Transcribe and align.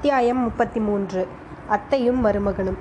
அத்தியாயம் 0.00 0.38
முப்பத்தி 0.38 0.80
மூன்று 0.80 1.22
அத்தையும் 1.68 2.20
மருமகனும். 2.26 2.76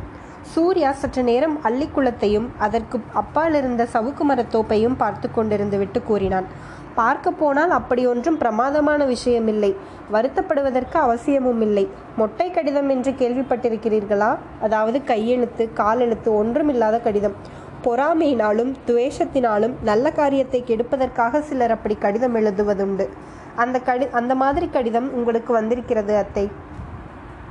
சூர்யா 0.51 0.91
சற்று 0.91 1.23
நேரம் 1.23 1.55
அள்ளிக்குளத்தையும் 1.63 2.45
அதற்கு 2.57 2.97
அப்பால் 3.13 3.53
இருந்த 3.53 3.87
சவுக்கு 3.93 4.23
மரத்தோப்பையும் 4.29 4.95
பார்த்து 4.97 5.29
கொண்டிருந்து 5.35 5.77
விட்டு 5.77 6.01
கூறினான். 6.01 6.47
பார்க்க 6.95 7.31
போனால் 7.31 7.69
அப்படி 7.69 8.07
ஒன்றும் 8.07 8.37
பிரமாதமான 8.37 9.05
விஷயமில்லை. 9.05 9.71
வருத்தப்படுவதற்கு 10.11 10.97
அவசியமும் 11.01 11.61
இல்லை 11.61 11.85
மொட்டை 12.15 12.47
கடிதம் 12.51 12.89
என்று 12.89 13.11
கேள்விப்பட்டிருக்கிறீர்களா? 13.11 14.31
அதாவது 14.61 15.01
கையெழுத்து 15.03 15.67
காலெழுத்து 15.73 16.31
ஒன்றுமில்லாத 16.35 16.99
கடிதம். 16.99 17.35
பொறாமையினாலும் 17.83 18.73
துவேஷத்தினாலும் 18.87 19.75
நல்ல 19.83 20.11
காரியத்தை 20.11 20.63
கெடுப்பதற்காக 20.67 21.41
சிலர் 21.41 21.71
அப்படி 21.71 21.97
கடிதம் 21.99 22.35
எழுதுவதுண்டு. 22.35 23.07
அந்த 23.55 23.79
கடி 23.79 24.07
அந்த 24.11 24.35
மாதிரி 24.35 24.69
கடிதம் 24.69 25.13
உங்களுக்கு 25.13 25.53
வந்திருக்கிறது 25.53 26.15
அத்தை. 26.15 26.47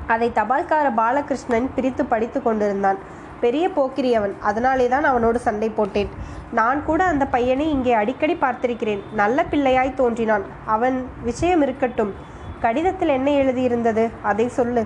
அதை 0.09 0.29
தபால்கார 0.35 0.87
பாலகிருஷ்ணன் 0.95 1.69
பிரித்து 1.75 2.05
படித்து 2.05 2.43
கொண்டிருந்தான். 2.43 2.99
பெரிய 3.41 3.69
போக்கிரியவன். 3.69 4.35
அதனாலே 4.41 4.89
தான் 4.89 5.05
அவனோடு 5.05 5.39
சண்டை 5.39 5.69
போட்டேன். 5.69 6.09
நான் 6.53 6.85
கூட 6.85 7.05
அந்த 7.05 7.27
பையனை 7.27 7.71
இங்கே 7.71 7.93
அடிக்கடி 7.93 8.35
பார்த்திருக்கிறேன். 8.35 9.03
நல்ல 9.15 9.45
பிள்ளையாய் 9.51 9.95
தோன்றினான். 9.95 10.45
அவன் 10.65 10.97
விஷயம் 11.23 11.63
இருக்கட்டும். 11.63 12.13
கடிதத்தில் 12.61 13.09
என்ன 13.09 13.31
எழுதியிருந்தது? 13.31 14.11
அதை 14.23 14.49
சொல்லு. 14.49 14.85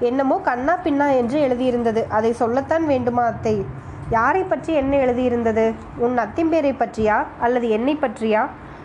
என்னமோ 0.00 0.36
கண்ணா 0.38 0.74
பின்னா 0.84 1.16
என்று 1.16 1.38
எழுதியிருந்தது. 1.46 2.02
அதை 2.08 2.32
சொல்லத்தான் 2.32 2.86
வேண்டுமா 2.86 3.24
அத்தை? 3.24 3.64
யாரை 4.10 4.42
பற்றி 4.42 4.72
என்ன 4.74 4.96
எழுதியிருந்தது? 4.96 5.74
உன் 5.96 6.16
அத்திம்பேரை 6.18 6.72
பற்றியா? 6.78 7.16
அல்லது 7.40 7.68
என்னை 7.70 7.98
பற்றியா? 8.00 8.42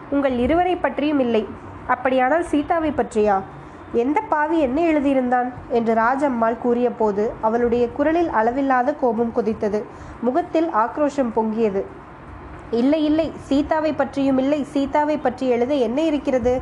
உங்கள் 0.09 0.37
இருவரை 0.37 0.75
பற்றியும் 0.75 1.19
இல்லை. 1.19 1.47
அப்படியானால் 1.87 2.43
சீதாவை 2.43 2.91
பற்றியா? 2.91 3.35
எந்த 4.03 4.19
பாவி 4.31 4.57
என்ன 4.59 4.79
எழுதியிருந்தான்? 4.81 5.49
என்று 5.69 5.93
ராஜம்மாள் 5.93 6.57
கூறியபோது 6.63 7.23
அவளுடைய 7.41 7.83
குரலில் 7.97 8.29
அளவில்லாத 8.29 8.93
கோபம் 8.93 9.35
கொதித்தது. 9.35 9.79
முகத்தில் 10.21 10.69
ஆக்ரோஷம் 10.83 11.31
பொங்கியது. 11.35 11.83
இல்லை 12.71 13.01
இல்லை 13.09 13.31
சீதாவை 13.49 13.93
பற்றியும் 13.93 14.37
இல்லை 14.37 14.59
சீதாவை 14.73 15.17
பற்றி 15.17 15.47
எழுத 15.47 15.73
என்ன 15.87 16.01
இருக்கிறது? 16.01 16.53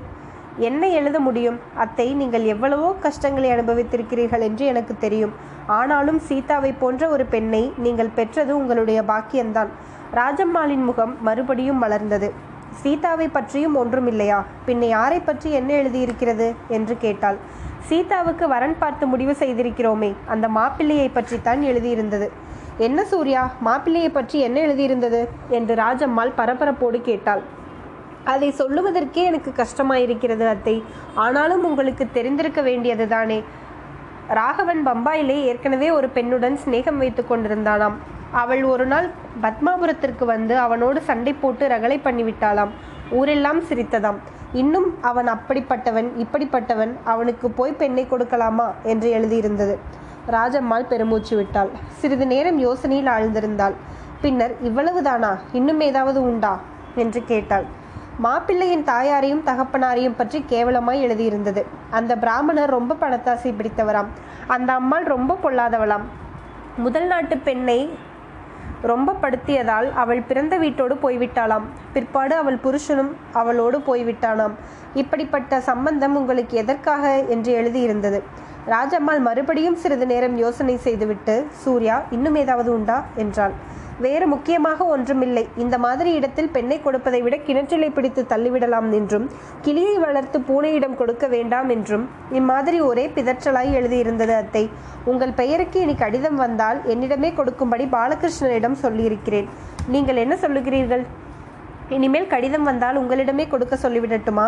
என்ன 0.57 0.89
எழுத 0.99 1.17
முடியும்? 1.19 1.59
அத்தை 1.83 2.07
நீங்கள் 2.13 2.43
எவ்வளவோ 2.43 2.89
கஷ்டங்களை 3.05 3.49
அனுபவித்திருக்கிறீர்கள் 3.51 4.45
என்று 4.49 4.65
எனக்கு 4.65 4.95
தெரியும். 4.97 5.33
ஆனாலும் 5.79 6.19
சீதாவை 6.19 6.71
போன்ற 6.73 7.03
ஒரு 7.09 7.25
பெண்ணை 7.25 7.63
நீங்கள் 7.77 8.15
பெற்றது 8.15 8.51
உங்களுடைய 8.57 9.01
பாக்கியம்தான். 9.07 9.71
ராஜம்மாளின் 10.13 10.83
முகம் 10.83 11.13
மறுபடியும் 11.21 11.81
மலர்ந்தது. 11.83 12.29
சீதாவை 12.81 13.27
பற்றியும் 13.27 13.75
ஒன்றும் 13.75 14.07
இல்லையா 14.07 14.45
பின்ன 14.67 14.83
யாரை 14.87 15.19
பற்றி 15.19 15.51
என்ன 15.51 15.73
எழுதியிருக்கிறது? 15.73 16.47
என்று 16.67 16.97
கேட்டாள். 16.97 17.37
சீதாவுக்கு 17.79 18.47
வரன் 18.47 18.75
பார்த்து 18.79 19.07
முடிவு 19.07 19.35
செய்திருக்கிறோமே 19.39 20.13
அந்த 20.25 20.47
மாப்பிள்ளையை 20.47 21.09
பற்றித்தான் 21.13 21.61
எழுதியிருந்தது. 21.61 22.27
என்ன 22.77 22.99
சூர்யா 23.03 23.41
மாப்பிள்ளையை 23.65 24.09
பற்றி 24.09 24.39
என்ன 24.39 24.59
எழுதியிருந்தது? 24.59 25.21
என்று 25.49 25.75
ராஜம்மாள் 25.75 26.31
பரபரப்போடு 26.37 27.01
கேட்டாள். 27.01 27.43
அதை 28.23 28.49
சொல்லுவதற்கே 28.57 29.23
எனக்கு 29.29 29.53
கஷ்டமாயிருக்கிறது 29.57 30.45
அத்தை. 30.47 30.83
ஆனாலும் 31.15 31.63
உங்களுக்கு 31.63 32.05
தெரிந்திருக்க 32.11 32.61
வேண்டியது 32.61 33.07
தானே. 33.07 33.43
ராகவன் 34.27 34.87
பம்பாயிலே 34.87 35.37
ஏற்கனவே 35.43 35.89
ஒரு 35.89 36.09
பெண்ணுடன் 36.15 36.57
சிநேகம் 36.65 36.97
வைத்து 36.97 37.25
கொண்டிருந்தானாம். 37.29 37.97
அவள் 38.33 38.63
ஒரு 38.63 38.85
நாள் 38.85 39.09
பத்மாபுரத்திற்கு 39.41 40.25
வந்து 40.25 40.57
அவனோடு 40.57 41.01
சண்டை 41.01 41.33
போட்டு 41.33 41.67
ரகளை 41.67 41.99
பண்ணிவிட்டாளாம். 42.03 42.69
ஊரெல்லாம் 43.11 43.61
சிரித்ததாம். 43.63 44.15
இன்னும் 44.53 45.01
அவன் 45.01 45.29
அப்படிப்பட்டவன் 45.29 46.09
இப்படிப்பட்டவன் 46.17 46.93
அவனுக்கு 47.03 47.49
போய் 47.49 47.71
பெண்ணை 47.71 48.07
கொடுக்கலாமா? 48.11 48.71
என்று 48.83 49.09
எழுதியிருந்தது. 49.13 49.77
ராஜம்மாள் 50.31 50.87
பெருமூச்சு 50.87 51.35
விட்டாள். 51.35 51.69
சிறிது 51.87 52.27
நேரம் 52.27 52.59
யோசனையில் 52.59 53.09
ஆழ்ந்திருந்தாள். 53.09 53.73
பின்னர் 54.21 54.55
இவ்வளவுதானா? 54.63 55.37
இன்னும் 55.51 55.79
ஏதாவது 55.79 56.21
உண்டா? 56.21 56.59
என்று 56.95 57.23
கேட்டாள். 57.23 57.65
மாப்பிள்ளையின் 58.23 58.83
தாயாரையும் 58.83 59.45
தகப்பனாரையும் 59.45 60.17
பற்றி 60.17 60.45
கேவலமாய் 60.49 61.03
எழுதியிருந்தது. 61.03 61.63
அந்த 61.89 62.17
பிராமணர் 62.17 62.69
ரொம்ப 62.69 62.95
பணத்தாசை 63.01 63.53
பிடித்தவராம். 63.53 64.07
அந்த 64.47 64.73
அம்மாள் 64.73 65.03
ரொம்ப 65.03 65.37
பொல்லாதவளாம். 65.43 66.05
முதல் 66.77 67.07
நாட்டு 67.07 67.37
பெண்ணை 67.37 67.89
ரொம்ப 68.83 69.13
படுத்தியதால் 69.13 69.93
அவள் 69.93 70.21
பிறந்த 70.21 70.57
வீட்டோடு 70.57 70.95
போய்விட்டாளாம். 70.95 71.65
பிற்பாடு 71.93 72.35
அவள் 72.35 72.57
புருஷனும் 72.63 73.11
அவளோடு 73.33 73.77
போய்விட்டானாம். 73.77 74.55
இப்படிப்பட்ட 74.93 75.61
சம்பந்தம் 75.61 76.15
உங்களுக்கு 76.15 76.57
எதற்காக 76.57 77.19
என்று 77.19 77.61
எழுதியிருந்தது? 77.61 78.21
ராஜம்மாள் 78.67 79.19
மறுபடியும் 79.19 79.75
சிறிது 79.75 80.05
நேரம் 80.05 80.37
யோசனை 80.37 80.77
செய்துவிட்டு 80.77 81.47
சூர்யா 81.51 82.01
இன்னும் 82.09 82.35
ஏதாவது 82.35 82.73
உண்டா? 82.73 83.03
என்றாள். 83.15 83.51
வேறு 84.05 84.25
முக்கியமாக 84.33 84.85
ஒன்றுமில்லை. 84.93 85.43
இந்த 85.63 85.75
மாதிரி 85.77 86.09
இடத்தில் 86.19 86.51
பெண்ணை 86.55 86.77
கொடுப்பதை 86.81 87.19
விட 87.25 87.35
கிணற்றிலை 87.47 87.89
பிடித்து 87.95 88.21
தள்ளிவிடலாம் 88.31 88.89
என்றும் 88.99 89.25
கிளியை 89.65 89.95
வளர்த்து 90.03 90.39
பூனையிடம் 90.49 90.95
கொடுக்க 91.01 91.27
வேண்டாம் 91.27 91.69
என்றும் 91.75 92.05
இம்மாதிரி 92.39 92.79
ஒரே 92.89 93.05
பிதற்றலாய் 93.17 93.75
எழுதியிருந்தது 93.79 94.35
அத்தை. 94.41 94.63
உங்கள் 95.11 95.33
பெயருக்கு 95.39 95.79
இனி 95.85 95.95
கடிதம் 95.95 96.39
வந்தால் 96.43 96.79
என்னிடமே 96.93 97.31
கொடுக்கும்படி 97.39 97.87
பாலகிருஷ்ணனிடம் 97.97 98.81
சொல்லியிருக்கிறேன். 98.83 99.49
நீங்கள் 99.95 100.21
என்ன 100.23 100.35
சொல்லுகிறீர்கள்? 100.45 101.05
இனிமேல் 101.89 102.31
கடிதம் 102.33 102.67
வந்தால் 102.69 102.99
உங்களிடமே 102.99 103.47
கொடுக்க 103.47 103.75
சொல்லிவிடட்டுமா? 103.85 104.47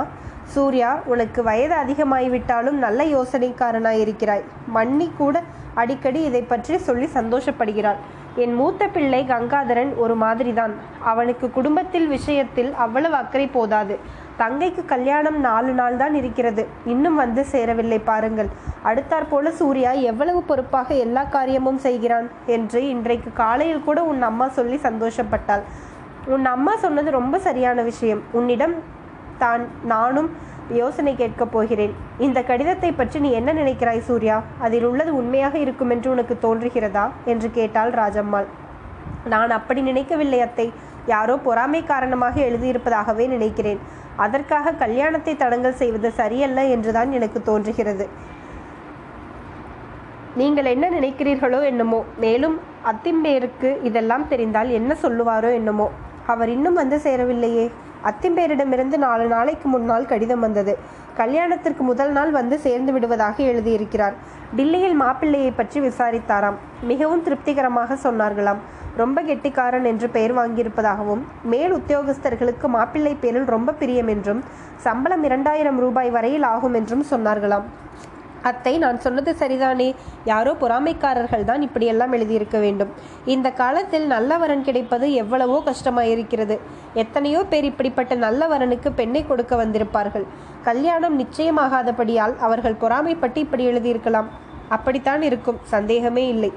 சூர்யா 0.54 0.90
உனக்கு 1.12 1.44
வயது 1.44 1.76
அதிகமாகிவிட்டாலும் 1.84 2.78
நல்ல 2.86 3.04
யோசனைக்காரனாய் 3.16 4.02
இருக்கிறாய் 4.04 4.44
மன்னி 4.76 5.08
கூட 5.22 5.42
அடிக்கடி 5.82 6.20
இதை 6.24 6.42
பற்றி 6.42 6.78
சொல்லி 6.90 7.08
சந்தோஷப்படுகிறாள். 7.16 8.00
என் 8.44 8.54
மூத்த 8.54 8.88
பிள்ளை 8.88 9.26
கங்காதரன் 9.28 9.92
ஒரு 9.96 10.16
மாதிரிதான். 10.16 10.74
அவனுக்கு 11.04 11.52
குடும்பத்தில் 11.52 12.08
விஷயத்தில் 12.08 12.74
அவ்வளவு 12.74 13.16
அக்கறை 13.16 13.48
போதாது. 13.48 14.00
தங்கைக்கு 14.38 14.86
கல்யாணம் 14.86 15.40
நாலு 15.40 15.72
நாள் 15.72 15.98
தான் 15.98 16.14
இருக்கிறது. 16.14 16.68
இன்னும் 16.86 17.16
வந்து 17.16 17.46
சேரவில்லை 17.46 18.00
பாருங்கள். 18.00 18.50
அடுத்தாற் 18.84 19.30
போல 19.30 19.52
சூர்யா 19.52 19.92
எவ்வளவு 19.92 20.42
பொறுப்பாக 20.44 20.94
எல்லா 20.94 21.24
காரியமும் 21.24 21.78
செய்கிறான் 21.78 22.30
என்று 22.46 22.88
இன்றைக்கு 22.88 23.32
காலையில் 23.34 23.86
கூட 23.86 24.04
உன் 24.04 24.22
அம்மா 24.22 24.48
சொல்லி 24.48 24.80
சந்தோஷப்பட்டாள். 24.84 25.64
உன் 26.26 26.46
அம்மா 26.46 26.76
சொன்னது 26.76 27.12
ரொம்ப 27.12 27.40
சரியான 27.40 27.82
விஷயம். 27.82 28.22
உன்னிடம் 28.32 28.76
தான் 29.38 29.64
நானும் 29.84 30.30
யோசனை 30.70 31.16
கேட்கப் 31.16 31.52
போகிறேன். 31.52 31.94
இந்த 32.18 32.44
கடிதத்தை 32.44 32.92
பற்றி 32.92 33.20
நீ 33.20 33.32
என்ன 33.32 33.54
நினைக்கிறாய் 33.54 34.00
சூர்யா? 34.00 34.44
அதில் 34.60 34.84
உள்ளது 34.84 35.16
உண்மையாக 35.16 35.58
இருக்கும் 35.58 35.90
என்று 35.90 36.12
உனக்கு 36.12 36.38
தோன்றுகிறதா? 36.42 37.12
என்று 37.26 37.52
கேட்டாள் 37.52 37.92
ராஜம்மாள். 37.92 38.46
நான் 39.26 39.50
அப்படி 39.50 39.82
நினைக்கவில்லை 39.82 40.42
அத்தை. 40.42 40.74
யாரோ 41.06 41.38
பொறாமை 41.38 41.84
காரணமாக 41.84 42.42
எழுதியிருப்பதாகவே 42.42 43.28
நினைக்கிறேன். 43.28 43.80
அதற்காக 44.16 44.72
கல்யாணத்தை 44.72 45.36
தடங்கல் 45.36 45.74
செய்வது 45.74 46.12
சரியல்ல 46.12 46.64
என்றுதான் 46.64 47.12
எனக்கு 47.12 47.42
தோன்றுகிறது. 47.42 48.08
நீங்கள் 50.36 50.66
என்ன 50.66 50.90
நினைக்கிறீர்களோ 50.90 51.64
என்னமோ. 51.64 52.04
மேலும் 52.18 52.60
அத்திம்பேருக்கு 52.86 53.84
இதெல்லாம் 53.84 54.28
தெரிந்தால் 54.28 54.70
என்ன 54.70 54.96
சொல்லுவாரோ 55.02 55.54
என்னமோ. 55.54 55.90
அவர் 56.26 56.50
இன்னும் 56.50 56.74
வந்து 56.74 56.98
சேரவில்லையே. 56.98 57.72
அத்திம்பேரிடமிருந்து 58.10 58.98
நாலு 59.08 59.26
நாளைக்கு 59.34 59.68
முன்னால் 59.74 60.10
கடிதம் 60.12 60.44
வந்தது. 60.46 60.74
கல்யாணத்திற்கு 61.20 61.84
முதல் 61.90 62.14
நாள் 62.18 62.32
வந்து 62.38 62.56
சேர்ந்து 62.66 62.92
விடுவதாக 62.96 63.38
எழுதியிருக்கிறார். 63.52 64.16
டில்லியில் 64.58 64.98
மாப்பிள்ளையை 65.04 65.52
பற்றி 65.60 65.80
விசாரித்தாராம். 65.88 66.58
மிகவும் 66.92 67.24
திருப்திகரமாக 67.28 67.98
சொன்னார்களாம். 68.06 68.62
ரொம்ப 69.02 69.22
கெட்டிக்காரன் 69.30 69.88
என்று 69.92 70.08
பெயர் 70.10 70.34
வாங்கியிருப்பதாகவும் 70.38 71.24
மேல் 71.54 71.74
உத்தியோகஸ்தர்களுக்கு 71.80 72.68
மாப்பிள்ளை 72.76 73.14
பேரில் 73.24 73.48
ரொம்ப 73.56 73.74
பிரியம் 73.82 74.12
என்றும் 74.14 74.44
சம்பளம் 74.86 75.24
இரண்டாயிரம் 75.30 75.80
ரூபாய் 75.86 76.12
வரையில் 76.18 76.46
ஆகும் 76.54 76.78
என்றும் 76.80 77.04
சொன்னார்களாம். 77.12 77.66
அத்தை 78.50 78.74
நான் 78.84 79.00
சொன்னது 79.06 79.32
சரிதானே? 79.42 79.88
யாரோ 80.32 80.52
பொறாமைக்காரர்கள் 80.62 81.46
தான் 81.50 81.62
இப்படியெல்லாம் 81.68 82.14
எழுதியிருக்க 82.18 82.58
வேண்டும். 82.66 82.92
இந்த 83.36 83.48
காலத்தில் 83.62 84.08
நல்ல 84.14 84.38
வரன் 84.42 84.66
கிடைப்பது 84.68 85.08
எவ்வளவோ 85.24 85.58
கஷ்டமாயிருக்கிறது. 85.70 86.58
எத்தனையோ 87.04 87.42
பேர் 87.52 87.70
இப்படிப்பட்ட 87.72 88.16
நல்ல 88.26 88.48
வரனுக்கு 88.54 88.92
பெண்ணை 89.02 89.24
கொடுக்க 89.32 89.56
வந்திருப்பார்கள். 89.64 90.26
கல்யாணம் 90.70 91.18
நிச்சயமாகாதபடியால் 91.22 92.36
அவர்கள் 92.48 92.82
பொறாமைப்பட்டு 92.84 93.40
இப்படி 93.46 93.66
எழுதியிருக்கலாம். 93.72 94.30
அப்படித்தான் 94.78 95.24
இருக்கும். 95.30 95.62
சந்தேகமே 95.76 96.26
இல்லை. 96.36 96.52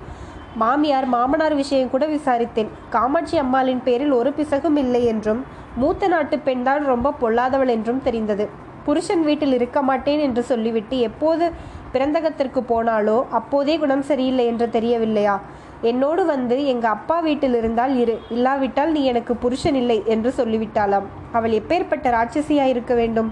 மாமியார் 0.61 1.07
மாமனார் 1.15 1.55
விஷயம் 1.63 1.91
கூட 1.95 2.05
விசாரித்தேன். 2.15 2.71
காமாட்சி 2.95 3.37
அம்மாளின் 3.43 3.83
பேரில் 3.89 4.15
ஒரு 4.21 4.31
பிசகும் 4.39 4.79
இல்லை 4.85 5.03
என்றும் 5.13 5.43
மூத்த 5.81 6.09
நாட்டு 6.13 6.37
பெண்தான் 6.47 6.85
ரொம்ப 6.93 7.13
பொல்லாதவள் 7.21 7.73
என்றும் 7.75 8.01
தெரிந்தது. 8.07 8.45
புருஷன் 8.87 9.23
வீட்டில் 9.27 9.55
இருக்க 9.57 9.79
மாட்டேன் 9.89 10.21
என்று 10.27 10.43
சொல்லிவிட்டு 10.51 10.97
எப்போது 11.09 11.47
பிறந்தகத்திற்கு 11.93 12.61
போனாலோ 12.69 13.19
அப்போதே 13.29 13.79
குணம் 13.79 14.03
சரியில்லை 14.03 14.47
என்று 14.47 14.71
தெரியவில்லையா? 14.71 15.41
என்னோடு 15.81 16.25
வந்து 16.25 16.67
எங்க 16.67 16.89
அப்பா 16.89 17.21
வீட்டில் 17.21 17.55
இருந்தால் 17.55 17.97
இரு 17.97 18.21
இல்லாவிட்டால் 18.29 18.91
நீ 18.91 19.05
எனக்கு 19.05 19.37
புருஷன் 19.37 19.75
இல்லை 19.75 20.03
என்று 20.07 20.35
சொல்லிவிட்டாளாம். 20.37 21.07
அவள் 21.33 21.51
எப்பேற்பட்ட 21.51 22.11
ராட்சசியாய் 22.17 22.73
இருக்க 22.75 22.95
வேண்டும்? 22.95 23.31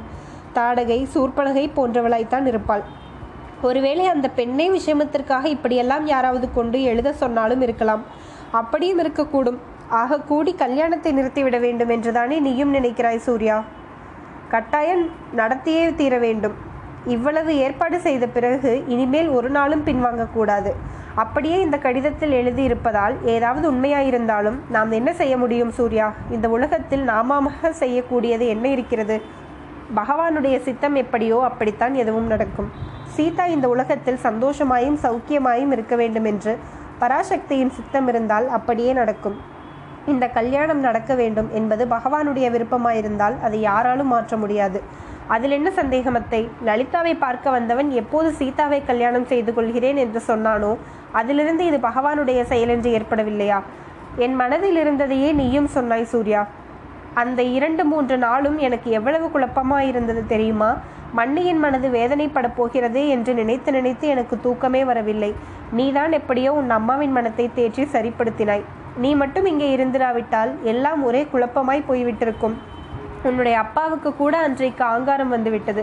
தாடகை 0.54 1.00
சூர்பனகை 1.14 1.64
போன்றவளாய்த்தான் 1.76 2.46
இருப்பாள். 2.46 2.84
ஒருவேளை 3.62 4.06
அந்த 4.06 4.28
பெண்ணை 4.28 4.70
விஷமத்திற்காக 4.70 5.44
இப்படியெல்லாம் 5.44 6.06
யாராவது 6.06 6.52
கொண்டு 6.52 6.82
எழுத 6.82 7.12
சொன்னாலும் 7.12 7.60
இருக்கலாம். 7.60 8.02
அப்படியும் 8.50 9.00
இருக்கக்கூடும். 9.02 9.58
ஆக 9.88 10.20
கூடி 10.20 10.54
கல்யாணத்தை 10.54 11.12
நிறுத்திவிட 11.12 11.60
வேண்டும் 11.60 11.88
என்றுதானே 11.88 12.38
நீயும் 12.38 12.74
நினைக்கிறாய் 12.74 13.24
சூர்யா? 13.26 13.64
கட்டாயம் 14.48 15.04
நடத்தியே 15.36 15.94
தீர 15.94 16.18
வேண்டும். 16.18 16.56
இவ்வளவு 17.14 17.50
ஏற்பாடு 17.64 17.96
செய்த 18.06 18.24
பிறகு 18.36 18.70
இனிமேல் 18.94 19.28
ஒரு 19.38 19.48
நாளும் 19.56 19.84
பின்வாங்கக்கூடாது. 19.88 20.70
அப்படியே 21.22 21.58
இந்த 21.64 21.76
கடிதத்தில் 21.84 22.34
எழுதியிருப்பதால் 22.40 23.14
ஏதாவது 23.34 23.66
உண்மையாயிருந்தாலும் 23.72 24.58
நாம் 24.76 24.90
என்ன 24.98 25.10
செய்ய 25.20 25.34
முடியும் 25.42 25.72
சூர்யா? 25.78 26.08
இந்த 26.36 26.46
உலகத்தில் 26.56 27.04
நாமமாக 27.12 27.70
செய்யக்கூடியது 27.82 28.46
என்ன 28.54 28.66
இருக்கிறது? 28.68 29.16
பகவானுடைய 29.98 30.56
சித்தம் 30.68 30.96
எப்படியோ 31.02 31.38
அப்படித்தான் 31.48 31.94
எதுவும் 32.02 32.30
நடக்கும். 32.34 32.70
சீதா 33.16 33.44
இந்த 33.56 33.66
உலகத்தில் 33.74 34.22
சந்தோஷமாயும் 34.28 34.98
சௌக்கியமாயும் 35.04 35.74
இருக்க 35.76 35.96
வேண்டும் 36.02 36.26
என்று 36.32 36.54
பராசக்தியின் 37.02 37.74
சித்தம் 37.76 38.08
இருந்தால் 38.12 38.48
அப்படியே 38.56 38.92
நடக்கும். 39.00 39.36
இந்த 40.12 40.24
கல்யாணம் 40.36 40.80
நடக்க 40.80 41.12
வேண்டும் 41.20 41.48
என்பது 41.58 41.84
பகவானுடைய 41.94 42.46
விருப்பமாயிருந்தால் 42.54 43.36
அதை 43.40 43.60
யாராலும் 43.60 44.12
மாற்ற 44.14 44.36
முடியாது. 44.36 44.80
அதில் 45.34 45.50
என்ன 45.50 45.68
சந்தேகமத்தை 45.78 46.40
லலிதாவை 46.66 47.14
பார்க்க 47.24 47.54
வந்தவன் 47.56 47.88
எப்போது 48.00 48.28
சீதாவை 48.40 48.78
கல்யாணம் 48.90 49.26
செய்து 49.32 49.52
கொள்கிறேன் 49.54 49.98
என்று 50.04 50.20
சொன்னானோ 50.28 50.72
அதிலிருந்து 51.20 51.64
இது 51.70 51.80
பகவானுடைய 51.88 52.40
செயல் 52.52 52.72
என்று 52.76 52.90
ஏற்படவில்லையா? 52.98 53.58
என் 54.24 54.36
மனதில் 54.42 54.78
இருந்ததையே 54.82 55.32
நீயும் 55.32 55.70
சொன்னாய் 55.76 56.10
சூர்யா. 56.12 56.42
அந்த 57.14 57.40
இரண்டு 57.56 57.82
மூன்று 57.84 58.16
நாளும் 58.18 58.58
எனக்கு 58.58 58.88
எவ்வளவு 58.90 59.26
குழப்பமாயிருந்தது 59.34 60.22
தெரியுமா? 60.26 60.70
மண்ணியின் 61.18 61.60
மனது 61.64 61.88
வேதனைப்பட 61.88 62.46
போகிறது 62.56 63.02
என்று 63.08 63.32
நினைத்து 63.34 63.70
நினைத்து 63.72 64.06
எனக்கு 64.08 64.36
தூக்கமே 64.40 64.84
வரவில்லை. 64.84 65.34
நீதான் 65.72 66.12
எப்படியோ 66.12 66.50
உன் 66.52 66.70
அம்மாவின் 66.70 67.14
மனத்தை 67.18 67.46
தேற்றி 67.58 67.84
சரிப்படுத்தினாய். 67.92 68.66
நீ 69.02 69.10
மட்டும் 69.14 69.46
இங்கே 69.50 69.66
இருந்திராவிட்டால் 69.76 70.52
எல்லாம் 70.72 71.00
ஒரே 71.08 71.20
குழப்பமாய் 71.32 71.88
போய்விட்டிருக்கும். 71.88 72.54
உன்னுடைய 73.28 73.56
அப்பாவுக்கு 73.58 74.10
கூட 74.16 74.34
அன்றைக்கு 74.46 74.84
ஆங்காரம் 74.84 75.32
வந்துவிட்டது. 75.34 75.82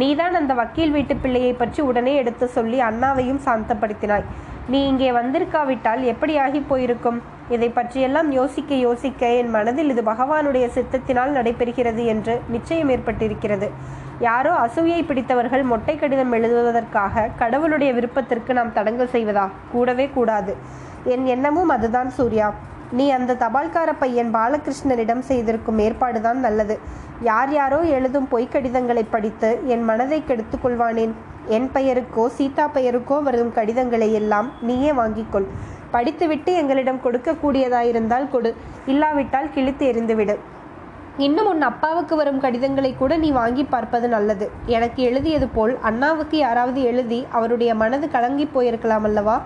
நீதான் 0.00 0.34
அந்த 0.40 0.52
வக்கீல் 0.54 0.94
வீட்டு 0.96 1.14
பிள்ளையை 1.16 1.52
பற்றி 1.52 1.80
உடனே 1.82 2.12
எடுத்து 2.14 2.46
சொல்லி 2.48 2.78
அண்ணாவையும் 2.80 3.40
சாந்தப்படுத்தினாய். 3.46 4.26
நீ 4.68 4.80
இங்கே 4.86 5.08
வந்திருக்காவிட்டால் 5.12 6.02
எப்படி 6.12 6.34
ஆகி 6.36 6.60
போயிருக்கும்? 6.60 7.18
இதை 7.48 7.68
பற்றியெல்லாம் 7.78 8.28
யோசிக்க 8.32 8.74
யோசிக்க 8.74 9.32
என் 9.38 9.50
மனதில் 9.50 9.90
இது 9.94 10.02
பகவானுடைய 10.02 10.66
சித்தத்தினால் 10.76 11.34
நடைபெறுகிறது 11.38 12.04
என்று 12.04 12.34
நிச்சயம் 12.48 12.92
ஏற்பட்டிருக்கிறது. 12.94 13.68
யாரோ 14.20 14.52
அசூயை 14.64 15.00
பிடித்தவர்கள் 15.08 15.64
மொட்டை 15.72 15.96
கடிதம் 15.98 16.32
எழுதுவதற்காக 16.32 17.28
கடவுளுடைய 17.42 17.92
விருப்பத்திற்கு 17.92 18.52
நாம் 18.52 18.72
தடங்கல் 18.72 19.12
செய்வதா? 19.16 19.46
கூடவே 19.72 20.06
கூடாது. 20.14 20.54
என் 21.04 21.26
எண்ணமும் 21.26 21.68
அதுதான் 21.68 22.10
சூர்யா. 22.10 22.48
நீ 22.92 23.10
அந்த 23.10 23.36
தபால்கார 23.42 23.90
பையன் 23.98 24.30
பாலகிருஷ்ணனிடம் 24.34 25.22
செய்திருக்கும் 25.28 25.78
ஏற்பாடுதான் 25.78 26.40
நல்லது. 26.46 26.78
யார் 27.22 27.52
யாரோ 27.52 27.78
எழுதும் 27.78 28.28
பொய்க்கடிதங்களை 28.32 29.04
படித்து 29.10 29.60
என் 29.66 29.84
மனதை 29.84 30.24
கெடுத்து 30.24 30.58
கொள்வானேன் 30.58 31.12
என் 31.48 31.68
பெயருக்கோ 31.74 32.26
சீதா 32.26 32.68
பெயருக்கோ 32.74 33.22
வரும் 33.22 33.52
கடிதங்களை 33.52 34.12
எல்லாம் 34.12 34.50
நீயே 34.60 34.92
வாங்கிக்கொள். 34.92 35.46
படித்துவிட்டு 35.90 36.54
எங்களிடம் 36.54 37.00
கொடுக்கக்கூடியதாயிருந்தால் 37.04 38.28
கொடு. 38.28 38.54
இல்லாவிட்டால் 38.86 39.50
கிழித்து 39.54 39.86
எறிந்துவிடு. 39.92 40.36
இன்னும் 41.16 41.46
உன் 41.46 41.62
அப்பாவுக்கு 41.62 42.16
வரும் 42.16 42.40
கடிதங்களை 42.40 42.96
கூட 42.96 43.16
நீ 43.16 43.30
வாங்கி 43.30 43.64
பார்ப்பது 43.64 44.08
நல்லது. 44.08 44.50
எனக்கு 44.66 45.02
எழுதியது 45.02 45.48
போல் 45.48 45.78
அண்ணாவுக்கு 45.80 46.36
யாராவது 46.36 46.82
எழுதி 46.82 47.26
அவருடைய 47.30 47.74
மனது 47.74 48.10
கலங்கி 48.10 48.48
போயிருக்கலாம் 48.54 49.06
அல்லவா? 49.10 49.40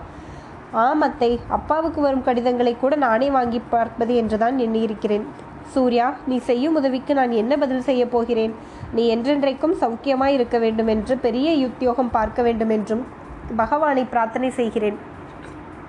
ஆம் 0.71 1.01
அத்தை. 1.01 1.39
அப்பாவுக்கு 1.47 2.01
வரும் 2.01 2.23
கடிதங்களை 2.23 2.77
கூட 2.79 2.95
நானே 2.95 3.29
வாங்கி 3.29 3.61
பார்ப்பது 3.69 4.15
என்றுதான் 4.15 4.57
எண்ணியிருக்கிறேன். 4.57 5.23
சூர்யா 5.67 6.13
நீ 6.27 6.37
செய்யும் 6.37 6.75
உதவிக்கு 6.75 7.13
நான் 7.13 7.31
என்ன 7.31 7.57
பதில் 7.57 7.81
செய்ய 7.81 8.07
போகிறேன்? 8.07 8.55
நீ 8.93 9.15
என்றென்றைக்கும் 9.15 9.73
சௌக்கியமாய் 9.81 10.33
இருக்க 10.33 10.57
வேண்டும் 10.57 10.87
என்று 10.87 11.17
பெரிய 11.17 11.67
உத்தியோகம் 11.67 12.11
பார்க்க 12.11 12.41
வேண்டும் 12.41 12.69
என்றும் 12.69 13.05
பகவானை 13.55 14.03
பிரார்த்தனை 14.03 14.49
செய்கிறேன். 14.49 14.97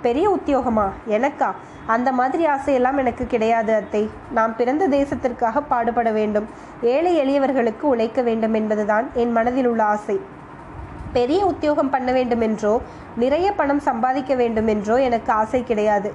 பெரிய 0.02 0.30
உத்தியோகமா? 0.30 0.88
எனக்கா? 1.08 1.50
அந்த 1.86 2.12
மாதிரி 2.12 2.46
ஆசையெல்லாம் 2.46 2.96
எனக்கு 2.96 3.26
கிடையாது 3.26 3.74
அத்தை. 3.74 4.10
நாம் 4.32 4.56
பிறந்த 4.56 4.88
தேசத்திற்காக 4.88 5.62
பாடுபட 5.68 6.10
வேண்டும். 6.12 6.46
ஏழை 6.82 7.20
எளியவர்களுக்கு 7.20 7.80
உழைக்க 7.80 8.22
வேண்டும் 8.22 8.54
என்பதுதான் 8.54 9.08
என் 9.14 9.32
மனதில் 9.32 9.66
உள்ள 9.66 9.84
ஆசை. 9.84 10.20
பெரிய 11.16 11.40
உத்தியோகம் 11.50 11.92
பண்ண 11.92 12.08
வேண்டும் 12.16 12.42
என்றோ 12.46 12.72
நிறைய 13.22 13.46
பணம் 13.60 13.82
சம்பாதிக்க 13.88 14.32
வேண்டும் 14.40 14.68
என்றோ 14.74 14.96
எனக்கு 15.08 15.30
ஆசை 15.32 15.60
கிடையாது. 15.70 16.10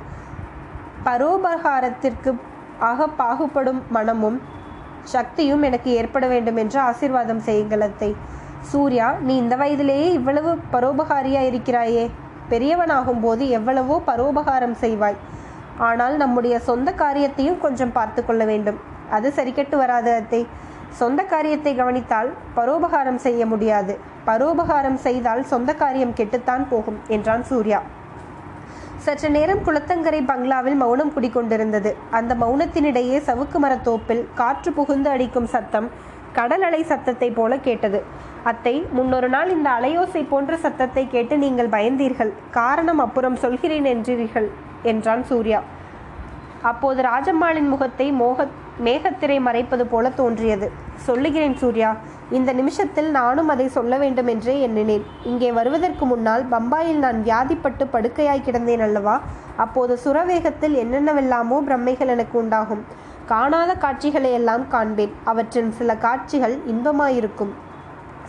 பரோபகாரத்திற்கு 1.07 2.31
ஆக 2.89 3.07
பாகுபடும் 3.21 3.81
மனமும் 3.95 4.37
சக்தியும் 5.13 5.63
எனக்கு 5.69 5.89
ஏற்பட 5.99 6.25
வேண்டும் 6.33 6.59
என்று 6.63 6.79
ஆசீர்வாதம் 6.89 7.41
செய்யுங்கள் 7.47 7.85
அத்தை. 7.87 8.11
சூர்யா 8.71 9.07
நீ 9.27 9.33
இந்த 9.43 9.55
வயதிலேயே 9.61 10.07
இவ்வளவு 10.19 10.51
பரோபகாரியா 10.73 11.41
இருக்கிறாயே. 11.51 12.05
பெரியவனாகும் 12.51 13.21
போது 13.25 13.43
எவ்வளவோ 13.57 13.95
பரோபகாரம் 14.09 14.77
செய்வாய். 14.83 15.19
ஆனால் 15.87 16.15
நம்முடைய 16.23 16.55
சொந்த 16.69 16.89
காரியத்தையும் 17.01 17.61
கொஞ்சம் 17.63 17.95
பார்த்து 17.97 18.21
கொள்ள 18.25 18.43
வேண்டும். 18.51 18.79
அது 19.17 19.27
சரிக்கட்டு 19.37 19.75
வராது 19.83 20.11
அத்தை. 20.19 20.41
சொந்த 20.99 21.21
காரியத்தை 21.33 21.71
கவனித்தால் 21.75 22.29
பரோபகாரம் 22.57 23.19
செய்ய 23.25 23.45
முடியாது. 23.51 23.93
பரோபகாரம் 24.27 24.99
செய்தால் 25.05 25.43
சொந்த 25.51 25.71
காரியம் 25.81 26.15
கெட்டுத்தான் 26.19 26.63
போகும் 26.71 26.99
என்றான் 27.15 27.43
சூர்யா. 27.49 27.79
சற்று 29.05 29.29
நேரம் 29.35 29.63
குளத்தங்கரை 29.67 30.21
பங்களாவில் 30.29 30.77
மௌனம் 30.81 31.13
குடிக்கொண்டிருந்தது. 31.15 31.91
அந்த 32.17 32.33
மௌனத்தினிடையே 32.43 33.17
சவுக்கு 33.29 33.59
மரத்தோப்பில் 33.63 34.23
காற்று 34.39 34.71
புகுந்து 34.77 35.09
அடிக்கும் 35.15 35.51
சத்தம் 35.55 35.87
கடல் 36.37 36.65
அலை 36.67 36.81
சத்தத்தை 36.91 37.29
போல 37.39 37.57
கேட்டது. 37.67 37.99
அத்தை 38.51 38.75
முன்னொரு 38.97 39.27
நாள் 39.33 39.49
இந்த 39.55 39.67
அலையோசை 39.77 40.23
போன்ற 40.31 40.53
சத்தத்தை 40.63 41.03
கேட்டு 41.13 41.35
நீங்கள் 41.43 41.73
பயந்தீர்கள். 41.75 42.31
காரணம் 42.59 43.01
அப்புறம் 43.05 43.37
சொல்கிறேன் 43.43 43.87
என்றீர்கள் 43.93 44.47
என்றான் 44.91 45.23
சூர்யா. 45.31 45.59
அப்போது 46.71 46.99
ராஜம்மாளின் 47.11 47.71
முகத்தை 47.73 48.07
மோக 48.21 48.47
மேகத்திரை 48.81 49.39
மறைப்பது 49.39 49.85
போல 49.85 50.09
தோன்றியது. 50.09 50.71
சொல்லுகிறேன் 50.95 51.55
சூர்யா 51.55 51.95
இந்த 52.31 52.53
நிமிஷத்தில் 52.53 53.11
நானும் 53.11 53.47
அதை 53.47 53.67
சொல்ல 53.67 53.97
வேண்டும் 53.97 54.27
என்றே 54.27 54.61
எண்ணினேன். 54.61 55.03
இங்கே 55.23 55.51
வருவதற்கு 55.51 56.05
முன்னால் 56.05 56.43
பம்பாயில் 56.51 57.03
நான் 57.05 57.23
வியாதிப்பட்டு 57.23 57.85
படுக்கையாய் 57.93 58.45
கிடந்தேன் 58.45 58.79
அல்லவா? 58.79 59.21
அப்போது 59.55 59.97
சுரவேகத்தில் 60.05 60.75
என்னென்னவெல்லாமோ 60.83 61.59
பிரம்மைகள் 61.59 62.07
எனக்கு 62.07 62.39
உண்டாகும். 62.39 62.83
காணாத 63.25 63.73
காட்சிகளை 63.73 64.31
எல்லாம் 64.31 64.67
காண்பேன். 64.67 65.13
அவற்றின் 65.23 65.71
சில 65.71 65.95
காட்சிகள் 65.95 66.57
இன்பமாயிருக்கும். 66.67 67.53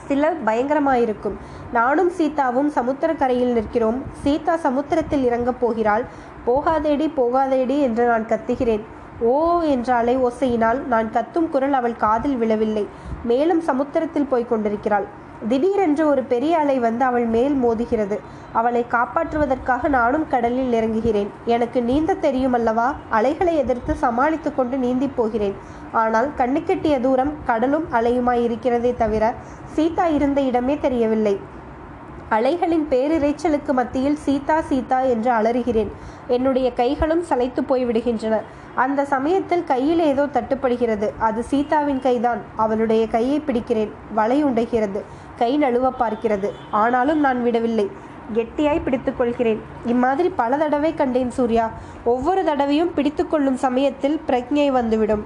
சில 0.06 0.32
பயங்கரமாயிருக்கும். 0.46 1.36
நானும் 1.72 2.10
சீதாவும் 2.10 2.70
சமுத்திரக்கரையில் 2.74 3.52
நிற்கிறோம். 3.52 4.02
சீதா 4.12 4.56
சமுத்திரத்தில் 4.56 5.24
இறங்கப் 5.24 5.60
போகிறாள். 5.60 6.04
போகாதேடி 6.46 7.08
போகாதேடி 7.16 7.78
என்று 7.78 8.06
நான் 8.06 8.26
கத்துகிறேன். 8.26 8.84
ஓ 9.20 9.60
என்ற 9.60 9.94
அலை 9.94 10.18
ஓசையினால் 10.18 10.86
நான் 10.86 11.10
கத்தும் 11.10 11.50
குரல் 11.50 11.72
அவள் 11.72 11.96
காதில் 11.96 12.36
விழவில்லை. 12.36 12.86
மேலும் 13.24 13.60
சமுத்திரத்தில் 13.60 14.30
போய்க் 14.30 14.48
கொண்டிருக்கிறாள். 14.48 15.06
திடீரென்று 15.48 16.06
ஒரு 16.06 16.22
பெரிய 16.22 16.58
அலை 16.58 16.78
வந்து 16.78 17.04
அவள் 17.04 17.24
மேல் 17.24 17.54
மோதுகிறது. 17.64 18.18
அவளை 18.52 18.84
காப்பாற்றுவதற்காக 18.90 19.88
நானும் 19.88 20.26
கடலில் 20.28 20.72
இறங்குகிறேன். 20.72 21.30
எனக்கு 21.44 21.82
நீந்த 21.82 22.14
தெரியும் 22.14 22.52
அல்லவா 22.52 22.94
அலைகளை 23.10 23.56
எதிர்த்து 23.56 23.94
சமாளித்து 23.94 24.54
கொண்டு 24.54 24.76
நீந்தி 24.76 25.08
போகிறேன். 25.08 25.54
ஆனால் 25.92 26.28
கண்ணுக்கெட்டிய 26.38 27.00
தூரம் 27.00 27.32
கடலும் 27.44 27.86
அலையுமாய் 27.92 28.42
இருக்கிறதே 28.42 28.94
தவிர 28.96 29.34
சீதா 29.64 30.06
இருந்த 30.06 30.40
இடமே 30.40 30.78
தெரியவில்லை. 30.78 31.38
அலைகளின் 32.28 32.86
பேரிரைச்சலுக்கு 32.90 33.72
மத்தியில் 33.72 34.16
சீதா 34.16 34.60
சீதா 34.60 35.00
என்று 35.00 35.30
அலறுகிறேன். 35.30 35.90
என்னுடைய 36.28 36.72
கைகளும் 36.72 37.22
சளைத்து 37.22 37.62
போய்விடுகின்றன. 37.62 38.42
அந்த 38.74 39.04
சமயத்தில் 39.04 39.64
கையில் 39.64 39.98
ஏதோ 39.98 40.26
தட்டுப்படுகிறது. 40.26 41.10
அது 41.18 41.42
சீதாவின் 41.42 42.00
கைதான். 42.00 42.40
அவளுடைய 42.56 43.08
கையை 43.08 43.42
பிடிக்கிறேன். 43.46 43.90
வலை 44.14 44.44
உண்டைகிறது. 44.44 45.02
கை 45.36 45.58
நழுவ 45.58 45.90
பார்க்கிறது. 45.98 46.50
ஆனாலும் 46.70 47.20
நான் 47.20 47.42
விடவில்லை. 47.42 47.90
கெட்டியாய் 48.34 48.80
பிடித்துக்கொள்கிறேன் 48.84 49.58
இம்மாதிரி 49.86 50.28
பல 50.28 50.56
தடவை 50.56 50.94
கண்டேன் 50.94 51.30
சூர்யா. 51.30 51.70
ஒவ்வொரு 52.04 52.44
தடவையும் 52.44 52.92
பிடித்துக்கொள்ளும் 52.96 53.54
சமயத்தில் 53.54 54.20
பிரக்ஞை 54.26 54.68
வந்துவிடும். 54.68 55.24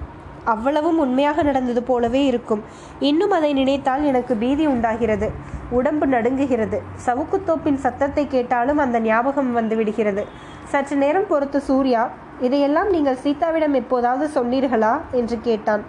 அவ்வளவும் 0.52 0.98
உண்மையாக 0.98 1.42
நடந்தது 1.42 1.82
போலவே 1.82 2.22
இருக்கும். 2.30 2.62
இன்னும் 3.10 3.30
அதை 3.30 3.50
நினைத்தால் 3.52 4.04
எனக்கு 4.10 4.34
பீதி 4.42 4.66
உண்டாகிறது. 4.66 5.28
உடம்பு 5.70 6.06
நடுங்குகிறது. 6.06 6.78
சவுக்குத்தோப்பின் 7.06 7.80
சத்தத்தை 7.84 8.24
கேட்டாலும் 8.26 8.82
அந்த 8.84 8.98
ஞாபகம் 9.00 9.52
வந்து 9.52 9.76
விடுகிறது. 9.76 10.24
சற்று 10.64 10.96
நேரம் 10.96 11.28
பொறுத்து 11.28 11.60
சூர்யா 11.60 12.02
இதையெல்லாம் 12.40 12.90
நீங்கள் 12.90 13.20
சீதாவிடம் 13.24 13.72
எப்போதாவது 13.72 14.26
சொன்னீர்களா? 14.38 14.92
என்று 15.10 15.36
கேட்டான். 15.42 15.82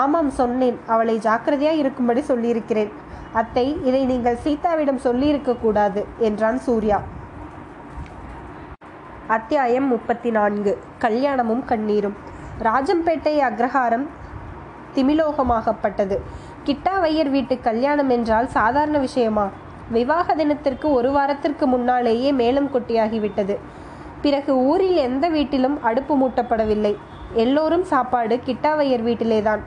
ஆமாம் 0.00 0.30
சொன்னேன். 0.40 0.78
அவளை 0.86 1.14
ஜாக்கிரதையாக 1.18 1.80
இருக்கும்படி 1.82 2.22
சொல்லியிருக்கிறேன். 2.30 2.90
அத்தை 3.40 3.66
இதை 3.84 4.02
நீங்கள் 4.12 4.42
சீதாவிடம் 4.44 5.00
சொல்லியிருக்க 5.06 5.52
கூடாது 5.54 6.00
என்றான் 6.18 6.58
சூர்யா. 6.58 6.98
அத்தியாயம் 9.36 9.86
முப்பத்தி 9.86 10.30
நான்கு. 10.30 10.72
கல்யாணமும் 10.98 11.64
கண்ணீரும். 11.68 12.16
ராஜம்பேட்டை 12.62 13.34
அக்ரஹாரம் 13.48 14.06
திமிலோகமாகப்பட்டது. 14.94 16.16
கிட்டாவையர் 16.64 17.30
வீட்டு 17.30 17.60
கல்யாணம் 17.60 18.08
என்றால் 18.08 18.48
சாதாரண 18.48 18.98
விஷயமா? 18.98 19.48
விவாக 19.90 20.34
தினத்திற்கு 20.34 20.92
ஒரு 20.92 21.10
வாரத்திற்கு 21.10 21.66
முன்னாலேயே 21.66 22.32
மேலும் 22.32 22.70
கொட்டியாகிவிட்டது. 22.74 23.56
பிறகு 24.22 24.52
ஊரில் 24.56 24.96
எந்த 24.96 25.28
வீட்டிலும் 25.28 25.82
அடுப்பு 25.82 26.16
மூட்டப்படவில்லை. 26.16 26.96
எல்லோரும் 27.32 27.84
சாப்பாடு 27.84 28.40
கிட்டாவையர் 28.46 29.04
வீட்டிலேதான். 29.08 29.62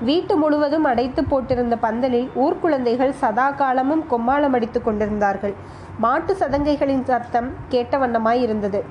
வீட்டு 0.00 0.36
முழுவதும் 0.36 0.84
அடைத்து 0.84 1.22
போட்டிருந்த 1.22 1.76
பந்தலில் 1.80 2.30
ஊர்க்குழந்தைகள் 2.34 3.10
சதா 3.10 3.50
காலமும் 3.50 4.04
கொம்மாளம் 4.06 4.52
அடித்து 4.52 4.82
கொண்டிருந்தார்கள். 4.82 5.54
மாட்டு 5.98 6.36
சதங்கைகளின் 6.40 7.02
சத்தம் 7.02 7.50
கேட்ட 7.68 7.98
வண்ணமாய் 7.98 8.40
இருந்தது 8.40 8.84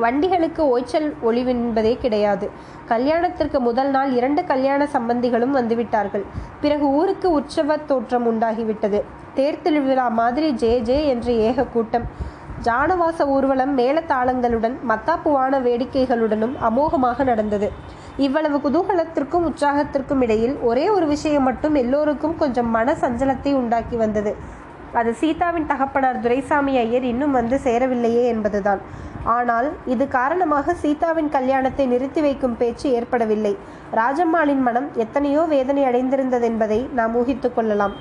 வண்டிகளுக்கு 0.00 0.62
ஓய்ச்சல் 0.68 1.14
ஒளிவென்பதே 1.24 1.98
கிடையாது. 1.98 2.50
கல்யாணத்திற்கு 2.88 3.60
முதல் 3.60 3.90
நாள் 3.90 4.12
இரண்டு 4.12 4.44
கல்யாண 4.44 4.88
சம்பந்திகளும் 4.92 5.56
வந்துவிட்டார்கள். 5.58 6.24
பிறகு 6.60 6.86
ஊருக்கு 6.88 7.30
உற்சவ 7.30 7.76
தோற்றம் 7.76 8.26
உண்டாகிவிட்டது. 8.32 9.02
தேர் 9.34 9.62
திருவிழா 9.62 10.08
மாதிரி 10.08 10.52
ஜே 10.52 10.80
ஜே 10.80 11.06
என்று 11.06 11.38
ஏக 11.38 11.64
கூட்டம். 11.64 12.30
ஜானவாச 12.62 13.26
ஊர்வலம் 13.26 13.78
மேலத்தாளங்களுடன் 13.78 14.76
மத்தாப்புவான 14.88 15.60
வேடிக்கைகளுடனும் 15.62 16.54
அமோகமாக 16.70 17.24
நடந்தது. 17.24 17.70
இவ்வளவு 18.16 18.56
குதூகலத்திற்கும் 18.58 19.46
உற்சாகத்திற்கும் 19.48 20.22
இடையில் 20.22 20.58
ஒரே 20.58 20.88
ஒரு 20.88 21.06
விஷயம் 21.06 21.42
மட்டும் 21.42 21.74
எல்லோருக்கும் 21.74 22.36
கொஞ்சம் 22.36 22.70
மன 22.70 22.92
சஞ்சலத்தை 22.92 23.52
உண்டாக்கி 23.52 23.96
வந்தது. 23.96 24.34
அது 24.92 25.14
சீதாவின் 25.14 25.66
தகப்பனார் 25.66 26.20
துரைசாமி 26.20 26.76
ஐயர் 26.76 27.02
இன்னும் 27.02 27.30
வந்து 27.30 27.60
சேரவில்லையே 27.64 28.24
என்பதுதான். 28.24 28.80
ஆனால் 29.24 29.68
இது 29.86 30.08
காரணமாக 30.08 30.74
சீதாவின் 30.82 31.28
கல்யாணத்தை 31.28 31.84
நிறுத்தி 31.86 32.20
வைக்கும் 32.20 32.56
பேச்சு 32.56 32.86
ஏற்படவில்லை. 32.92 33.52
ராஜம்மாளின் 34.00 34.62
மனம் 34.68 34.88
எத்தனையோ 34.94 35.42
வேதனை 35.52 35.84
அடைந்திருந்ததென்பதை 35.84 36.80
நாம் 36.92 37.14
ஊகித்துக் 37.20 37.54
கொள்ளலாம். 37.54 37.94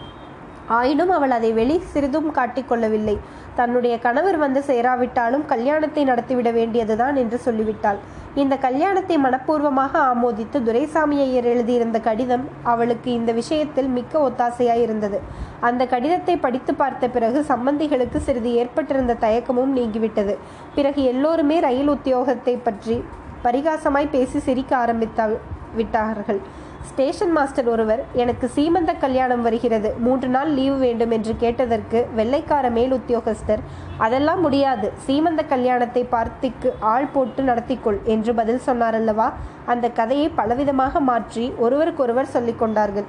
ஆயினும் 0.80 1.10
அவள் 1.10 1.34
அதை 1.38 1.54
வெளி 1.54 1.82
சிறிதும் 1.94 2.30
காட்டிக்கொள்ளவில்லை 2.38 3.16
தன்னுடைய 3.56 4.00
கணவர் 4.00 4.38
வந்து 4.38 4.62
சேராவிட்டாலும் 4.68 5.46
கல்யாணத்தை 5.46 6.04
நடத்திவிட 6.04 6.52
வேண்டியதுதான் 6.52 7.16
என்று 7.16 7.38
சொல்லிவிட்டாள். 7.46 8.00
இந்த 8.40 8.56
கல்யாணத்தை 8.58 9.16
மனப்பூர்வமாக 9.18 9.94
ஆமோதித்து 10.12 10.58
துரைசாமி 10.64 11.18
ஐயர் 11.22 11.48
எழுதியிருந்த 11.54 11.98
கடிதம் 12.00 12.46
அவளுக்கு 12.64 13.10
இந்த 13.14 13.32
விஷயத்தில் 13.32 13.90
மிக்க 13.96 14.14
ஒத்தாசையாய் 14.28 14.84
இருந்தது 14.84 15.18
அந்த 15.60 15.86
கடிதத்தை 15.86 16.36
படித்து 16.38 16.74
பார்த்த 16.74 17.10
பிறகு 17.10 17.40
சம்பந்திகளுக்கு 17.50 18.20
சிறிது 18.28 18.52
ஏற்பட்டிருந்த 18.54 19.18
தயக்கமும் 19.26 19.76
நீங்கிவிட்டது. 19.78 20.36
பிறகு 20.76 21.04
எல்லோருமே 21.04 21.60
ரயில் 21.60 21.90
உத்தியோகத்தை 21.90 22.56
பற்றி 22.64 23.04
பரிகாசமாய் 23.44 24.14
பேசி 24.16 24.40
சிரிக்க 24.40 24.72
ஆரம்பித்தா 24.78 25.28
விட்டார்கள். 25.76 26.42
ஸ்டேஷன் 26.90 27.34
மாஸ்டர் 27.36 27.68
ஒருவர் 27.74 28.02
எனக்கு 28.22 28.46
சீமந்த 28.56 28.92
கல்யாணம் 29.04 29.44
வருகிறது. 29.48 29.90
மூன்று 30.06 30.28
நாள் 30.36 30.50
லீவு 30.58 30.78
வேண்டும் 30.86 31.14
என்று 31.18 31.34
கேட்டதற்கு 31.44 32.00
வெள்ளைக்கார 32.18 32.66
மேல் 32.78 32.94
உத்தியோகஸ்தர் 32.98 33.62
அதெல்லாம் 34.06 34.42
முடியாது. 34.46 34.88
சீமந்த 35.06 35.42
கல்யாணத்தை 35.54 36.04
பார்த்திக்கு 36.16 36.70
ஆள் 36.94 37.10
போட்டு 37.14 37.44
நடத்திக்கொள் 37.50 38.00
என்று 38.14 38.34
பதில் 38.40 38.64
சொன்னாரல்லவா? 38.68 39.28
அந்த 39.74 39.90
கதையை 40.00 40.30
பலவிதமாக 40.40 41.02
மாற்றி 41.10 41.46
ஒருவருக்கொருவர் 41.66 42.34
சொல்லிக் 42.36 42.62
கொண்டார்கள். 42.62 43.08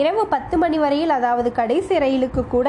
இரவு 0.00 0.24
பத்து 0.34 0.56
மணி 0.58 0.78
வரையில் 0.84 1.16
அதாவது 1.18 1.52
கடைசி 1.60 1.94
ரயிலுக்கு 2.04 2.44
கூட 2.54 2.68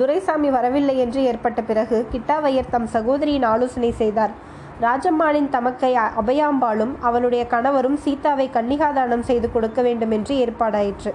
துரைசாமி 0.00 0.50
வரவில்லை 0.56 0.96
என்று 1.04 1.20
ஏற்பட்ட 1.30 1.60
பிறகு 1.70 1.96
கிட்டாவையர் 2.12 2.72
தம் 2.74 2.88
சகோதரியின் 2.96 3.46
ஆலோசனை 3.52 3.92
செய்தார். 4.02 4.34
ராஜம்மாளின் 4.84 5.48
தமக்கை 5.54 5.90
அபயாம்பாளும் 6.20 6.92
அவளுடைய 7.08 7.42
கணவரும் 7.52 7.98
சீதாவை 8.04 8.46
கன்னிகாதானம் 8.56 9.24
செய்து 9.28 9.48
கொடுக்க 9.52 9.80
வேண்டும் 9.86 10.12
என்று 10.16 10.34
ஏற்பாடாயிற்று. 10.44 11.10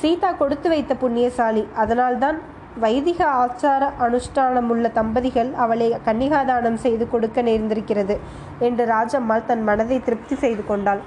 சீதா 0.00 0.30
கொடுத்து 0.42 0.68
வைத்த 0.72 0.94
புண்ணியசாலி. 1.02 1.64
அதனால்தான் 1.82 2.38
வைதிக 2.84 3.20
ஆச்சார 3.42 3.82
அனுஷ்டானமுள்ள 4.06 4.88
தம்பதிகள் 4.98 5.50
அவளை 5.64 5.88
கன்னிகாதானம் 6.08 6.78
செய்து 6.84 7.06
கொடுக்க 7.14 7.42
நேர்ந்திருக்கிறது 7.48 8.16
என்று 8.68 8.84
ராஜம்மாள் 8.94 9.48
தன் 9.50 9.64
மனதை 9.70 9.98
திருப்தி 10.08 10.36
செய்து 10.44 10.64
கொண்டாள். 10.70 11.00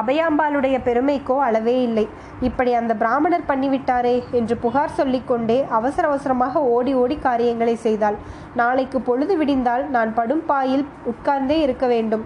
அபயாம்பாளுடைய 0.00 0.76
பெருமைக்கோ 0.88 1.36
அளவே 1.46 1.76
இல்லை. 1.82 2.06
இப்படி 2.48 2.70
அந்த 2.80 2.92
பிராமணர் 3.02 3.48
பண்ணிவிட்டாரே 3.48 4.14
என்று 4.38 4.56
புகார் 4.56 4.96
சொல்லிக்கொண்டே 4.98 5.58
அவசர 5.78 6.06
அவசரமாக 6.08 6.62
ஓடி 6.76 6.94
ஓடி 6.94 7.18
காரியங்களை 7.26 7.74
செய்தாள். 7.86 8.16
நாளைக்கு 8.60 9.00
பொழுது 9.00 9.36
விடிந்தால் 9.40 9.84
நான் 9.96 10.14
படும் 10.14 10.44
பாயில் 10.46 10.86
உட்கார்ந்தே 11.12 11.58
இருக்க 11.66 11.86
வேண்டும். 11.86 12.24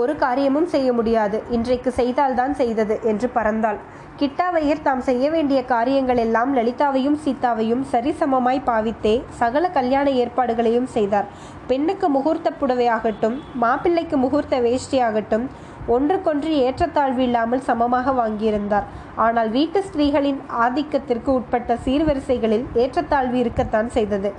ஒரு 0.00 0.12
காரியமும் 0.16 0.66
செய்ய 0.66 0.88
முடியாது. 0.92 1.38
இன்றைக்கு 1.50 1.90
செய்தால்தான் 1.92 2.52
செய்தது 2.54 2.96
என்று 3.02 3.30
பறந்தாள். 3.34 3.78
கிட்டாவையர் 4.20 4.82
தாம் 4.86 5.02
செய்ய 5.06 5.26
வேண்டிய 5.34 5.58
காரியங்கள் 5.70 6.18
எல்லாம் 6.24 6.50
லலிதாவையும் 6.56 7.16
சீதாவையும் 7.24 7.84
சரிசமமாய் 7.92 8.60
பாவித்தே 8.66 9.12
சகல 9.38 9.64
கல்யாண 9.76 10.06
ஏற்பாடுகளையும் 10.22 10.88
செய்தார். 10.96 11.28
பெண்ணுக்கு 11.70 12.08
முகூர்த்த 12.16 12.50
புடவையாகட்டும் 12.60 13.36
மாப்பிள்ளைக்கு 13.62 14.18
முகூர்த்த 14.24 14.58
வேஷ்டியாகட்டும் 14.66 15.46
ஒன்றுக்கொன்று 15.94 16.52
ஏற்றத்தாழ்வு 16.66 17.24
இல்லாமல் 17.28 17.64
சமமாக 17.70 18.14
வாங்கியிருந்தார். 18.20 18.86
ஆனால் 19.24 19.50
வீட்டு 19.56 19.80
ஸ்திரீகளின் 19.88 20.40
ஆதிக்கத்திற்கு 20.66 21.32
உட்பட்ட 21.38 21.78
சீர்வரிசைகளில் 21.86 22.68
ஏற்றத்தாழ்வு 22.84 23.38
இருக்கத்தான் 23.44 23.90
செய்தது. 23.98 24.30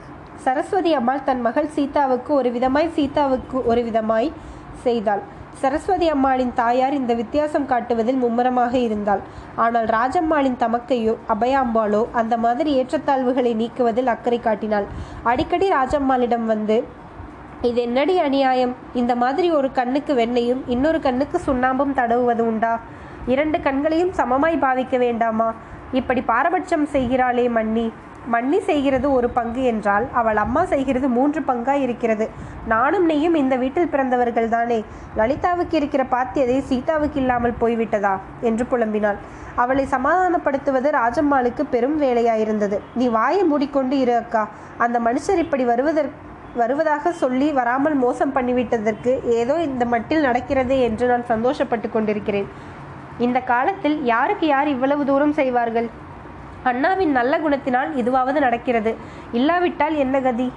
சரஸ்வதி 0.46 0.94
அம்மாள் 1.02 1.28
தன் 1.30 1.46
மகள் 1.50 1.74
சீதாவுக்கு 1.78 2.34
ஒரு 2.40 2.52
விதமாய் 2.58 2.96
சீதாவுக்கு 2.98 3.58
ஒரு 3.72 3.84
விதமாய் 3.90 4.32
செய்தாள். 4.88 5.24
சரஸ்வதி 5.60 6.08
அம்மாளின் 6.10 6.54
தாயார் 6.54 6.94
இந்த 6.94 7.14
வித்தியாசம் 7.14 7.66
காட்டுவதில் 7.66 8.20
மும்முரமாக 8.24 8.74
இருந்தாள். 8.78 9.22
ஆனால் 9.56 9.86
ராஜம்மாளின் 9.86 10.58
தமக்கையோ 10.64 11.14
அபயாம்பாளோ 11.34 12.02
அந்த 12.12 12.38
மாதிரி 12.38 12.84
ஏற்றத்தாழ்வுகளை 12.84 13.54
நீக்குவதில் 13.62 14.12
அக்கறை 14.14 14.40
காட்டினாள். 14.40 14.88
அடிக்கடி 15.24 15.70
ராஜம்மாளிடம் 15.70 16.46
வந்து 16.46 16.84
இது 17.70 17.82
என்னடி 17.82 18.20
அநியாயம்? 18.20 18.76
இந்த 18.94 19.16
மாதிரி 19.16 19.52
ஒரு 19.52 19.72
கண்ணுக்கு 19.72 20.14
வெண்ணையும் 20.14 20.62
இன்னொரு 20.68 21.00
கண்ணுக்கு 21.00 21.40
சுண்ணாம்பும் 21.48 21.98
தடவுவது 22.00 22.44
உண்டா? 22.52 22.80
இரண்டு 23.26 23.62
கண்களையும் 23.62 24.14
சமமாய் 24.20 24.64
பாவிக்க 24.64 24.98
வேண்டாமா? 24.98 25.50
இப்படி 25.92 26.22
பாரபட்சம் 26.22 26.88
செய்கிறாளே 26.94 27.50
மன்னி. 27.50 27.94
மன்னி 28.28 28.60
செய்கிறது 28.60 29.12
ஒரு 29.12 29.30
பங்கு 29.30 29.64
என்றால் 29.64 30.08
அவள் 30.12 30.36
அம்மா 30.36 30.66
செய்கிறது 30.66 31.10
மூன்று 31.10 31.42
பங்காய் 31.42 31.82
இருக்கிறது. 31.82 32.30
நானும் 32.68 33.06
நீயும் 33.06 33.36
இந்த 33.36 33.56
வீட்டில் 33.56 33.90
பிறந்தவர்கள் 33.90 34.50
தானே. 34.50 34.84
லலிதாவுக்கு 35.18 35.74
இருக்கிற 35.74 36.04
பாத்தியதை 36.04 36.60
சீதாவுக்கு 36.60 37.20
இல்லாமல் 37.20 37.60
போய்விட்டதா? 37.60 38.20
என்று 38.42 38.66
புலம்பினாள். 38.66 39.16
அவளை 39.56 39.86
சமாதானப்படுத்துவது 39.86 40.92
ராஜம்மாளுக்கு 40.92 41.64
பெரும் 41.70 42.02
வேலையாயிருந்தது. 42.02 42.80
நீ 42.96 43.08
வாயை 43.08 43.44
மூடிக்கொண்டு 43.44 44.00
இரு 44.00 44.16
அக்கா. 44.16 44.48
அந்த 44.78 45.00
மனுஷர் 45.00 45.38
இப்படி 45.38 45.64
வருவதற்கு 45.64 46.30
வருவதாக 46.56 47.12
சொல்லி 47.12 47.52
வராமல் 47.52 47.94
மோசம் 47.96 48.36
பண்ணிவிட்டதற்கு 48.36 49.24
ஏதோ 49.24 49.62
இந்த 49.62 49.86
மட்டில் 49.86 50.26
நடக்கிறதே 50.26 50.80
என்று 50.80 51.08
நான் 51.08 51.26
சந்தோஷப்பட்டு 51.28 51.90
கொண்டிருக்கிறேன். 51.90 52.48
இந்த 53.18 53.40
காலத்தில் 53.40 54.04
யாருக்கு 54.04 54.48
யார் 54.48 54.68
இவ்வளவு 54.68 55.06
தூரம் 55.06 55.34
செய்வார்கள்? 55.34 55.90
அண்ணாவின் 56.64 57.12
நல்ல 57.12 57.34
குணத்தினால் 57.38 57.90
இதுவாவது 57.96 58.40
நடக்கிறது. 58.40 58.96
இல்லாவிட்டால் 59.32 59.96
என்ன 59.96 60.22
கதி? 60.22 60.52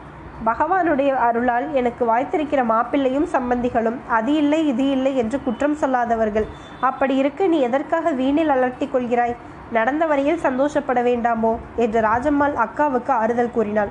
பகவானுடைய 0.45 1.11
அருளால் 1.27 1.67
எனக்கு 1.73 2.05
வாய்த்திருக்கிற 2.05 2.61
மாப்பிள்ளையும் 2.65 3.29
சம்பந்திகளும் 3.33 3.99
அது 4.09 4.35
இல்லை 4.35 4.67
இது 4.67 4.91
இல்லை 4.91 5.17
என்று 5.17 5.43
குற்றம் 5.43 5.75
சொல்லாதவர்கள். 5.75 6.47
அப்படி 6.81 7.17
இருக்க 7.17 7.47
நீ 7.47 7.61
எதற்காக 7.61 8.13
வீணில் 8.13 8.49
அலர்த்தி 8.49 8.87
கொள்கிறாய்? 8.87 9.37
நடந்த 9.73 10.07
வரையில் 10.07 10.37
சந்தோஷப்பட 10.37 11.03
வேண்டாமோ? 11.03 11.57
என்று 11.77 12.01
ராஜம்மாள் 12.01 12.57
அக்காவுக்கு 12.65 13.11
ஆறுதல் 13.11 13.51
கூறினாள். 13.51 13.89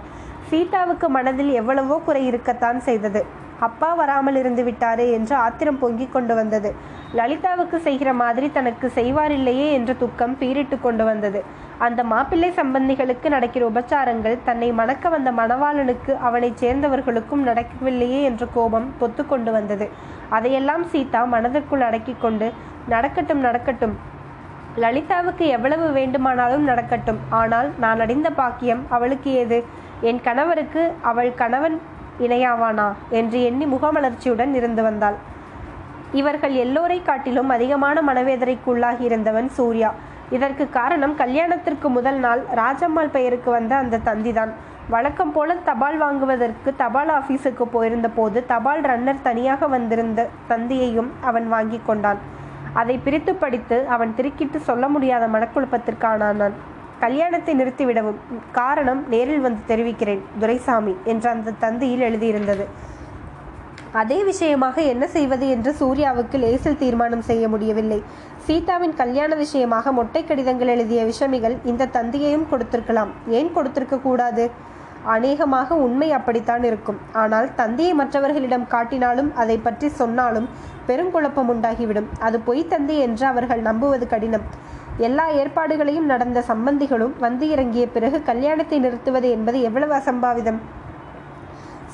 சீதாவுக்கு 0.49 1.09
மனதில் 1.09 1.51
எவ்வளவோ 1.51 1.95
குறை 2.05 2.25
இருக்கத்தான் 2.25 2.79
செய்தது. 2.79 3.23
அப்பா 3.59 3.93
வராமல் 3.93 4.35
இருந்து 4.35 4.63
விட்டாரே 4.63 5.11
என்று 5.11 5.35
ஆத்திரம் 5.35 5.79
பொங்கிக் 5.79 6.11
கொண்டு 6.11 6.35
வந்தது. 6.35 6.69
லலிதாவுக்கு 7.15 7.77
செய்கிற 7.77 8.13
மாதிரி 8.13 8.51
தனக்கு 8.51 8.91
செய்வாரில்லையே 8.95 9.71
என்ற 9.71 9.93
துக்கம் 9.93 10.37
பீரிட்டு 10.39 10.81
கொண்டு 10.81 11.03
வந்தது. 11.03 11.43
அந்த 11.85 12.01
மாப்பிள்ளை 12.03 12.49
சம்பந்திகளுக்கு 12.49 13.27
நடக்கிற 13.29 13.63
உபச்சாரங்கள் 13.69 14.35
தன்னை 14.43 14.71
மணக்க 14.71 15.09
வந்த 15.09 15.29
மணவாளனுக்கு 15.31 16.11
அவனைச் 16.17 16.59
சேர்ந்தவர்களுக்கும் 16.63 17.43
நடக்கவில்லையே 17.45 18.19
என்ற 18.21 18.43
கோபம் 18.53 18.87
பொத்து 19.01 19.23
கொண்டு 19.27 19.51
வந்தது. 19.51 19.85
அதையெல்லாம் 20.29 20.83
சீதா 20.83 21.21
மனதிற்குள் 21.23 21.81
அடக்கி 21.81 22.15
கொண்டு 22.21 22.47
நடக்கட்டும் 22.87 23.39
நடக்கட்டும். 23.39 23.95
லலிதாவுக்கு 24.77 25.45
எவ்வளவு 25.55 25.87
வேண்டுமானாலும் 25.91 26.63
நடக்கட்டும். 26.63 27.19
ஆனால் 27.29 27.67
நான் 27.79 27.99
அடைந்த 27.99 28.29
பாக்கியம் 28.31 28.85
அவளுக்கு 28.89 29.31
ஏது? 29.33 29.59
என் 30.01 30.21
கணவருக்கு 30.21 30.83
அவள் 31.01 31.33
கணவன் 31.33 31.81
இணையாவானா? 32.19 32.87
என்று 33.09 33.39
எண்ணி 33.43 33.65
முகமலர்ச்சியுடன் 33.65 34.53
இருந்து 34.53 34.83
வந்தாள். 34.83 35.19
இவர்கள் 36.11 36.55
எல்லோரை 36.55 36.97
காட்டிலும் 37.03 37.49
அதிகமான 37.49 37.97
மனவேதனைக்குள்ளாகி 38.07 39.05
இருந்தவன் 39.09 39.49
சூர்யா. 39.49 39.91
இதற்கு 40.29 40.69
காரணம் 40.69 41.15
கல்யாணத்திற்கு 41.15 41.89
முதல் 41.89 42.17
நாள் 42.17 42.41
ராஜம்மாள் 42.55 43.11
பெயருக்கு 43.11 43.51
வந்த 43.51 43.75
அந்த 43.75 44.01
தந்திதான். 44.05 44.51
வழக்கம் 44.89 45.31
போல 45.31 45.55
தபால் 45.55 45.97
வாங்குவதற்கு 45.97 46.75
தபால் 46.75 47.09
ஆபீஸுக்கு 47.09 47.61
போயிருந்த 47.61 48.09
போது 48.09 48.45
தபால் 48.45 48.81
ரன்னர் 48.81 49.21
தனியாக 49.21 49.67
வந்திருந்த 49.67 50.29
தந்தியையும் 50.49 51.09
அவன் 51.21 51.47
வாங்கி 51.47 51.79
கொண்டான். 51.85 52.19
அதை 52.73 52.97
பிரித்து 52.97 53.35
படித்து 53.35 53.87
அவன் 53.87 54.13
திருக்கிட்டு 54.17 54.55
சொல்ல 54.55 54.87
முடியாத 54.87 55.27
மனக்குழப்பத்திற்கானான் 55.27 56.55
கல்யாணத்தை 56.99 57.53
நிறுத்திவிடவும் 57.59 58.19
காரணம் 58.51 59.03
நேரில் 59.09 59.41
வந்து 59.41 59.61
தெரிவிக்கிறேன் 59.65 60.21
துரைசாமி 60.39 60.95
என்று 61.03 61.29
அந்த 61.29 61.53
தந்தியில் 61.61 62.05
எழுதியிருந்தது. 62.09 62.65
அதே 63.91 64.23
விஷயமாக 64.23 64.81
என்ன 64.81 65.07
செய்வது 65.07 65.49
என்று 65.49 65.75
சூர்யாவுக்கு 65.79 66.37
லேசில் 66.39 66.77
தீர்மானம் 66.77 67.21
செய்ய 67.21 67.47
முடியவில்லை. 67.47 68.03
சீதாவின் 68.45 68.95
கல்யாண 68.99 69.31
விஷயமாக 69.41 69.91
மொட்டை 69.97 70.21
கடிதங்கள் 70.29 70.71
எழுதிய 70.73 71.01
விஷமிகள் 71.09 71.53
இந்த 71.71 71.87
தந்தியையும் 71.97 72.47
கொடுத்திருக்கலாம். 72.51 73.11
ஏன் 73.37 73.51
கொடுத்திருக்க 73.55 73.97
கூடாது? 74.05 74.45
அநேகமாக 75.13 75.75
உண்மை 75.85 76.07
அப்படித்தான் 76.17 76.63
இருக்கும். 76.69 76.99
ஆனால் 77.21 77.47
தந்தையை 77.59 77.93
மற்றவர்களிடம் 77.99 78.65
காட்டினாலும் 78.73 79.29
அதை 79.41 79.57
பற்றி 79.67 79.87
சொன்னாலும் 79.99 80.47
பெருங்குழப்பம் 80.87 81.51
உண்டாகிவிடும். 81.53 82.09
அது 82.27 82.37
பொய் 82.47 82.69
தந்தை 82.71 82.97
என்று 83.05 83.25
அவர்கள் 83.31 83.61
நம்புவது 83.69 84.07
கடினம். 84.13 84.45
எல்லா 85.07 85.25
ஏற்பாடுகளையும் 85.41 86.09
நடந்த 86.13 86.43
சம்பந்திகளும் 86.49 87.15
வந்து 87.25 87.47
இறங்கிய 87.53 87.85
பிறகு 87.95 88.19
கல்யாணத்தை 88.31 88.79
நிறுத்துவது 88.85 89.29
என்பது 89.35 89.59
எவ்வளவு 89.69 89.95
அசம்பாவிதம்? 89.99 90.59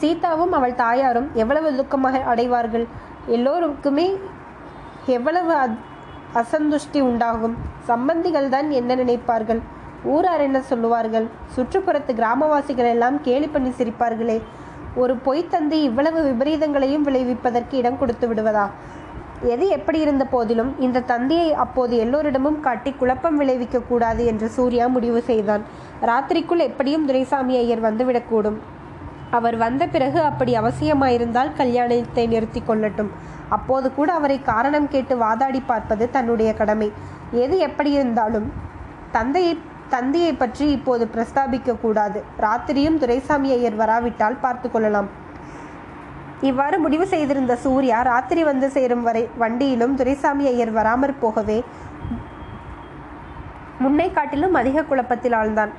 சீதாவும் 0.01 0.55
அவள் 0.59 0.75
தாயாரும் 0.83 1.29
எவ்வளவு 1.43 1.69
துக்கமாக 1.79 2.23
அடைவார்கள்? 2.33 2.87
எல்லோருக்குமே 3.37 4.07
எவ்வளவு 5.17 5.53
அசந்துஷ்டி 6.35 6.99
உண்டாகும். 6.99 7.55
சம்பந்திகள் 7.87 8.49
தான் 8.49 8.71
என்ன 8.71 8.95
நினைப்பார்கள்? 8.95 9.61
ஊரார் 10.03 10.41
என்ன 10.41 10.61
சொல்லுவார்கள்? 10.61 11.27
சுற்றுப்புறத்து 11.55 12.11
கிராமவாசிகள் 12.21 12.89
எல்லாம் 12.89 13.21
கேலி 13.21 13.47
பண்ணி 13.47 13.69
சிரிப்பார்களே. 13.69 14.41
ஒரு 14.95 15.15
பொய்த்தந்தி 15.25 15.71
இவ்வளவு 15.71 16.19
விபரீதங்களையும் 16.29 17.05
விளைவிப்பதற்கு 17.07 17.73
இடம் 17.73 17.97
கொடுத்து 17.97 18.27
விடுவதா? 18.27 18.67
எது 19.43 19.67
எப்படி 19.67 19.99
இருந்த 19.99 20.25
போதிலும் 20.25 20.79
இந்த 20.79 20.99
தந்தியை 20.99 21.53
அப்போது 21.53 21.97
எல்லோரிடமும் 21.97 22.59
காட்டி 22.59 22.91
குழப்பம் 22.91 23.37
விளைவிக்க 23.37 23.79
கூடாது 23.79 24.25
என்று 24.25 24.49
சூர்யா 24.49 24.87
முடிவு 24.87 25.21
செய்தான். 25.21 25.63
ராத்திரிக்குள் 26.01 26.65
எப்படியும் 26.69 27.05
துரைசாமி 27.05 27.57
ஐயர் 27.57 27.83
வந்துவிடக்கூடும். 27.83 28.57
அவர் 29.31 29.57
வந்த 29.57 29.87
பிறகு 29.87 30.21
அப்படி 30.21 30.57
அவசியமாயிருந்தால் 30.57 31.55
கல்யாணத்தை 31.55 32.27
நிறுத்தி 32.27 32.63
கொள்ளட்டும். 32.67 33.11
அப்போது 33.55 33.87
கூட 33.97 34.09
அவரை 34.19 34.37
காரணம் 34.51 34.91
கேட்டு 34.93 35.13
வாதாடி 35.23 35.61
பார்ப்பது 35.71 36.05
தன்னுடைய 36.15 36.49
கடமை. 36.59 36.89
எது 37.43 37.55
எப்படி 37.67 37.91
இருந்தாலும் 37.99 38.47
தந்தையை 39.17 39.53
தந்தையை 39.93 40.33
பற்றி 40.41 40.65
இப்போது 40.77 41.03
பிரஸ்தாபிக்க 41.13 41.75
கூடாது. 41.83 42.19
ராத்திரியும் 42.45 42.99
துரைசாமி 43.03 43.49
ஐயர் 43.55 43.77
வராவிட்டால் 43.81 44.41
பார்த்து 44.43 44.67
கொள்ளலாம். 44.73 45.09
இவ்வாறு 46.49 46.77
முடிவு 46.83 47.05
செய்திருந்த 47.13 47.53
சூர்யா 47.63 47.97
ராத்திரி 48.09 48.41
வந்து 48.49 48.67
சேரும் 48.75 49.05
வரை 49.07 49.23
வண்டியிலும் 49.43 49.95
துரைசாமி 50.01 50.45
ஐயர் 50.51 50.73
வராமற் 50.77 51.21
போகவே 51.23 51.59
முன்னை 53.83 54.07
காட்டிலும் 54.17 54.57
அதிக 54.59 54.83
குழப்பத்தில் 54.89 55.35
ஆழ்ந்தான். 55.39 55.73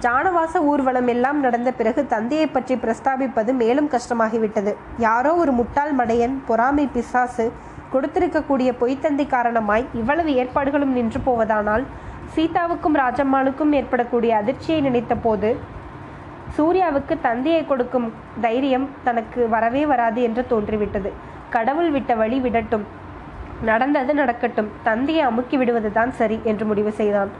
ஜானவாச 0.00 0.60
ஊர்வலம் 0.70 1.06
எல்லாம் 1.06 1.40
நடந்த 1.40 1.70
பிறகு 1.72 2.06
தந்தையை 2.06 2.46
பற்றி 2.46 2.74
பிரஸ்தாபிப்பது 2.74 3.52
மேலும் 3.52 3.90
கஷ்டமாகிவிட்டது. 3.90 4.72
யாரோ 4.98 5.34
ஒரு 5.34 5.52
முட்டாள் 5.52 5.92
மடையன் 5.94 6.36
பொறாமை 6.46 6.86
பிசாசு 6.86 7.52
கொடுத்திருக்கக்கூடிய 7.92 8.68
பொய்த்தந்தி 8.80 9.26
காரணமாய் 9.26 9.84
இவ்வளவு 9.94 10.34
ஏற்பாடுகளும் 10.34 10.92
நின்று 10.92 11.20
போவதானால் 11.26 11.84
சீதாவுக்கும் 12.34 12.98
ராஜம்மாளுக்கும் 13.02 13.72
ஏற்படக்கூடிய 13.72 14.36
அதிர்ச்சியை 14.36 14.80
நினைத்த 14.80 15.14
போது 15.14 15.56
சூர்யாவுக்கு 16.56 17.20
தந்தையை 17.20 17.66
கொடுக்கும் 17.66 18.12
தைரியம் 18.40 18.88
தனக்கு 19.04 19.48
வரவே 19.48 19.86
வராது 19.86 20.22
என்று 20.22 20.46
தோன்றிவிட்டது. 20.48 21.12
கடவுள் 21.50 21.90
விட்ட 21.90 22.14
வழி 22.14 22.40
விடட்டும். 22.40 22.84
நடந்தது 23.64 24.14
நடக்கட்டும். 24.14 24.68
தந்தையை 24.82 25.24
அமுக்கி 25.24 25.56
விடுவதுதான் 25.56 26.12
சரி 26.12 26.40
என்று 26.44 26.64
முடிவு 26.64 26.92
செய்தான். 26.92 27.30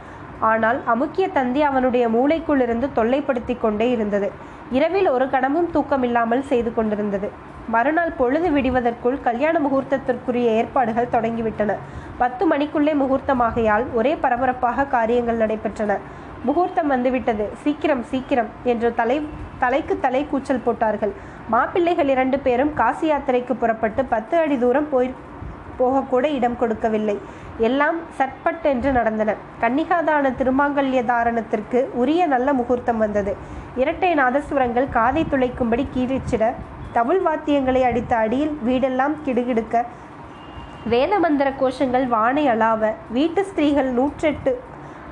ஆனால் 0.50 0.78
அமுக்கிய 0.92 1.26
தந்தி 1.33 1.61
அவனுடைய 1.62 2.05
மூளைக்குள்ளிருந்து 2.09 2.87
தொல்லைப்படுத்தி 2.96 3.55
கொண்டே 3.61 3.87
இருந்தது. 3.90 4.28
இரவில் 4.70 5.09
ஒரு 5.09 5.26
கணமும் 5.31 5.68
தூக்கமில்லாமல் 5.74 6.44
செய்து 6.50 6.70
கொண்டிருந்தது. 6.74 7.28
மறுநாள் 7.68 8.16
பொழுது 8.20 8.48
விடுவதற்குள் 8.50 9.18
கல்யாண 9.20 9.57
முகூர்த்தத்திற்குரிய 9.59 10.48
ஏற்பாடுகள் 10.61 11.12
தொடங்கிவிட்டன. 11.12 11.76
பத்து 12.18 12.44
மணிக்குள்ளே 12.50 12.94
முகூர்த்தமாகையால் 13.02 13.85
ஒரே 13.92 14.14
பரபரப்பாக 14.14 14.87
காரியங்கள் 14.96 15.42
நடைபெற்றன. 15.42 15.98
முகூர்த்தம் 16.44 16.87
வந்துவிட்டது. 16.87 17.44
சீக்கிரம் 17.62 18.05
சீக்கிரம் 18.12 18.50
என்று 18.64 18.88
தலை 19.00 19.18
தலைக்கு 19.59 19.94
தலை 20.00 20.22
கூச்சல் 20.31 20.64
போட்டார்கள். 20.64 21.12
மாப்பிள்ளைகள் 21.48 22.09
இரண்டு 22.09 22.38
பேரும் 22.38 22.72
காசி 22.74 23.07
யாத்திரைக்கு 23.11 23.55
புறப்பட்டு 23.62 24.02
பத்து 24.05 24.35
அடி 24.38 24.57
தூரம் 24.59 24.88
போய் 24.90 25.11
போகக்கூட 25.83 26.25
இடம் 26.38 26.59
கொடுக்கவில்லை. 26.61 27.16
எல்லாம் 27.68 27.99
சட்பட்டென்று 28.18 28.90
நடந்தன. 28.99 29.31
கன்னிகாதான 29.62 30.35
திருமாங்கல்ய 30.40 31.01
தாரணத்திற்கு 31.12 31.81
உரிய 32.03 32.27
நல்ல 32.35 32.53
முகூர்த்தம் 32.61 33.03
வந்தது. 33.05 33.35
இரட்டை 33.83 34.12
நாதஸ்வரங்கள் 34.21 34.92
காதை 34.99 35.25
துளைக்கும்படி 35.33 35.87
கீழிச்சிட 35.97 36.45
தமிழ் 36.97 37.21
வாத்தியங்களை 37.27 37.83
அடித்த 37.90 38.12
அடியில் 38.25 38.55
வீடெல்லாம் 38.66 39.14
கிடுகிடுக்க 39.27 39.77
வேத 40.92 41.12
மந்திர 41.25 41.49
கோஷங்கள் 41.61 42.07
வானை 42.14 42.45
அளாவ 42.53 42.90
வீட்டு 43.16 43.42
ஸ்திரீகள் 43.49 43.90
நூற்றெட்டு 43.99 44.53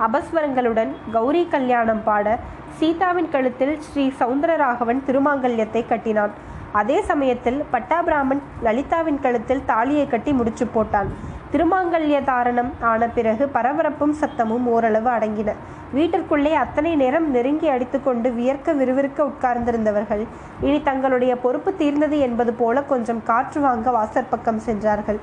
அபஸ்வரங்களுடன் 0.07 0.93
கௌரி 1.15 1.43
கல்யாணம் 1.55 2.03
பாட 2.09 2.37
சீதாவின் 2.79 3.31
கழுத்தில் 3.35 3.75
ஸ்ரீ 3.87 4.05
சவுந்தரராகவன் 4.21 5.01
திருமாங்கல்யத்தை 5.09 5.83
கட்டினான். 5.93 6.35
அதே 6.73 7.03
சமயத்தில் 7.03 7.65
பட்டாபிராமன் 7.71 8.43
லலிதாவின் 8.63 9.21
கழுத்தில் 9.21 9.65
தாலியை 9.65 10.09
கட்டி 10.09 10.33
முடிச்சு 10.33 10.67
போட்டான். 10.75 11.09
திருமாங்கல்ய 11.53 12.19
தாரணம் 12.25 12.71
ஆன 12.81 13.09
பிறகு 13.09 13.51
பரபரப்பும் 13.55 14.15
சத்தமும் 14.21 14.67
ஓரளவு 14.67 15.11
அடங்கின. 15.11 15.55
வீட்டிற்குள்ளே 15.95 16.53
அத்தனை 16.53 16.97
நேரம் 16.97 17.31
நெருங்கி 17.31 17.69
அடித்துக்கொண்டு 17.69 18.33
வியர்க்க 18.33 18.73
விறுவிறுக்க 18.73 19.31
உட்கார்ந்திருந்தவர்கள் 19.31 20.27
இனி 20.61 20.83
தங்களுடைய 20.83 21.37
பொறுப்பு 21.37 21.75
தீர்ந்தது 21.75 22.19
என்பது 22.19 22.53
போல 22.53 22.83
கொஞ்சம் 22.83 23.23
காற்று 23.23 23.61
வாங்க 23.61 23.91
வாசற்பக்கம் 23.91 24.65
சென்றார்கள். 24.69 25.21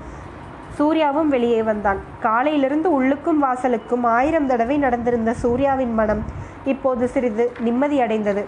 சூர்யாவும் 0.78 1.28
வெளியே 1.28 1.64
வந்தான். 1.64 2.00
காலையிலிருந்து 2.22 2.90
உள்ளுக்கும் 3.02 3.44
வாசலுக்கும் 3.44 4.04
ஆயிரம் 4.04 4.48
தடவை 4.48 4.78
நடந்திருந்த 4.78 5.34
சூர்யாவின் 5.34 5.94
மனம் 5.94 6.24
இப்போது 6.66 7.08
சிறிது 7.08 7.52
நிம்மதியடைந்தது 7.66 8.44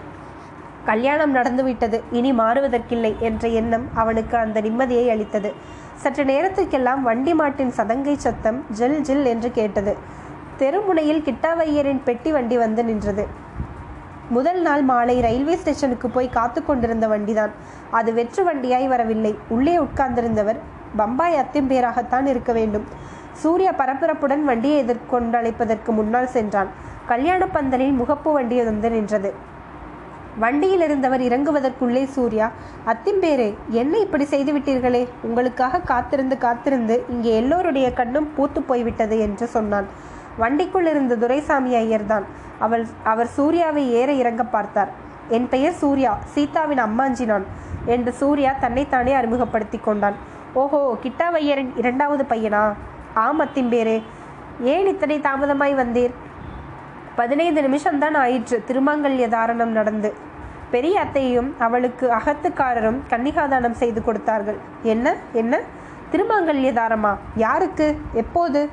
கல்யாணம் 0.84 1.34
நடந்துவிட்டது 1.34 2.02
இனி 2.10 2.32
மாறுவதற்கில்லை 2.32 3.18
என்ற 3.18 3.48
எண்ணம் 3.48 3.88
அவனுக்கு 3.94 4.36
அந்த 4.36 4.60
நிம்மதியை 4.60 5.10
அளித்தது. 5.10 5.52
சற்று 5.94 6.24
நேரத்துக்கெல்லாம் 6.24 7.00
வண்டி 7.02 7.34
மாட்டின் 7.34 7.72
சதங்கை 7.76 8.16
சத்தம் 8.16 8.64
ஜில் 8.70 9.00
ஜில் 9.00 9.24
என்று 9.24 9.50
கேட்டது. 9.50 9.96
தெருமுனையில் 10.58 11.22
கிட்டாவையரின் 11.22 12.00
பெட்டி 12.04 12.32
வண்டி 12.32 12.56
வந்து 12.56 12.84
நின்றது. 12.84 13.26
முதல் 14.28 14.60
நாள் 14.60 14.82
மாலை 14.82 15.20
ரயில்வே 15.20 15.56
ஸ்டேஷனுக்கு 15.56 16.10
போய் 16.10 16.28
காத்து 16.28 16.64
கொண்டிருந்த 16.64 17.08
வண்டிதான். 17.08 17.50
அது 17.90 18.12
வெற்று 18.12 18.42
வண்டியாய் 18.44 18.88
வரவில்லை. 18.88 19.38
உள்ளே 19.48 19.78
உட்கார்ந்திருந்தவர் 19.78 20.56
பம்பாய் 20.96 21.34
அத்திம்பேராகத்தான் 21.34 22.26
இருக்க 22.26 22.52
வேண்டும். 22.52 22.84
சூர்யா 23.32 23.72
பரபரப்புடன் 23.72 24.40
வண்டியை 24.40 24.84
எதிர்கொண்டழைப்பதற்கு 24.84 25.88
முன்னால் 25.88 26.26
சென்றான். 26.26 26.68
கல்யாண 27.06 27.46
பந்தலில் 27.46 27.98
முகப்பு 28.00 28.32
வண்டி 28.32 28.62
வந்து 28.62 28.90
நின்றது. 28.90 29.48
வண்டியில் 30.38 30.80
இருந்தவர் 30.80 31.20
இறங்குவதற்குள்ளே 31.20 32.04
சூர்யா 32.04 32.50
அத்திம்பேரே 32.86 33.54
என்ன 33.70 33.98
இப்படி 33.98 34.24
செய்து 34.24 34.52
விட்டீர்களே 34.52 35.08
உங்களுக்காக 35.22 35.78
காத்திருந்து 35.78 36.38
காத்திருந்து 36.38 37.04
இங்கே 37.08 37.36
எல்லோருடைய 37.36 37.92
கண்ணும் 37.92 38.28
பூத்து 38.36 38.62
போய்விட்டது 38.62 39.18
என்று 39.18 39.46
சொன்னான். 39.46 39.86
வண்டிக்குள் 40.38 40.86
இருந்த 40.86 41.16
துரைசாமி 41.16 41.74
ஐயர்தான். 41.74 42.24
அவள் 42.58 42.86
அவர் 43.02 43.26
சூர்யாவை 43.26 43.92
ஏற 43.92 44.12
இறங்க 44.12 44.42
பார்த்தார். 44.44 44.90
என் 45.28 45.48
பெயர் 45.48 45.72
சூர்யா 45.72 46.18
சீதாவின் 46.34 46.78
அம்மாஞ்சி 46.78 47.24
நான் 47.24 47.46
என்று 47.86 48.12
சூர்யா 48.12 48.52
தன்னைத்தானே 48.60 49.12
அறிமுகப்படுத்தி 49.12 49.78
கொண்டான். 49.78 50.14
ஓஹோ 50.52 50.96
கிட்டாவையரின் 51.02 51.70
இரண்டாவது 51.76 52.24
பையனா? 52.28 52.72
ஆம் 53.14 53.40
அத்திம்பேரே. 53.40 54.02
ஏன் 54.62 54.86
இத்தனை 54.86 55.18
தாமதமாய் 55.18 55.74
வந்தீர்? 55.74 56.10
பதினைந்து 57.20 57.60
நிமிஷம்தான் 57.62 58.16
ஆயிற்று. 58.24 58.56
திருமாங்கல்ய 58.68 59.24
தாரணம் 59.34 59.76
நடந்து. 59.78 60.10
பெரிய 60.70 61.00
அத்தையும் 61.00 61.48
அவளுக்கு 61.58 62.06
அகத்துக்காரரும் 62.18 62.98
கன்னிகாதானம் 63.10 63.78
செய்து 63.80 64.04
கொடுத்தார்கள். 64.04 64.58
என்ன? 64.82 65.14
என்ன? 65.32 65.60
திருமாங்கல்ய 66.12 66.70
தாரமா? 66.72 67.12
யாருக்கு? 67.36 67.86
எப்போது? 68.12 68.68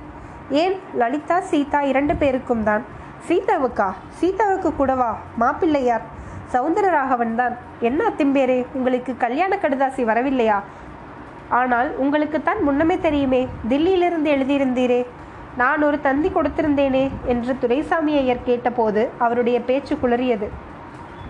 ஏன்? 0.49 0.75
லலிதா 0.95 1.39
சீதா 1.39 1.81
இரண்டு 1.81 2.15
பேருக்கும் 2.15 2.63
தான். 2.63 2.83
சீதாவுக்கா? 3.27 3.89
சீதாவுக்கு 4.19 4.75
கூடவா? 4.75 5.17
மாப்பிள்ளையார். 5.39 6.05
சவுந்தரராகவன் 6.53 7.35
தான். 7.35 7.55
என்ன 7.79 8.09
அத்திம்பேரே? 8.09 8.65
உங்களுக்கு 8.73 9.17
கல்யாண 9.17 9.57
கடுதாசி 9.61 10.03
வரவில்லையா? 10.11 10.59
ஆனால் 11.49 11.89
உங்களுக்குத்தான் 11.99 12.61
முன்னமே 12.61 12.99
தெரியுமே. 12.99 13.47
தில்லியிலிருந்து 13.69 14.31
எழுதியிருந்தீரே. 14.37 15.01
நான் 15.57 15.83
ஒரு 15.83 16.01
தந்தி 16.01 16.29
கொடுத்திருந்தேனே 16.29 17.09
என்று 17.25 17.59
துரைசாமி 17.59 18.17
ஐயர் 18.17 18.43
கேட்டபோது 18.45 19.09
அவருடைய 19.17 19.61
பேச்சு 19.61 19.93
குளறியது. 19.95 20.47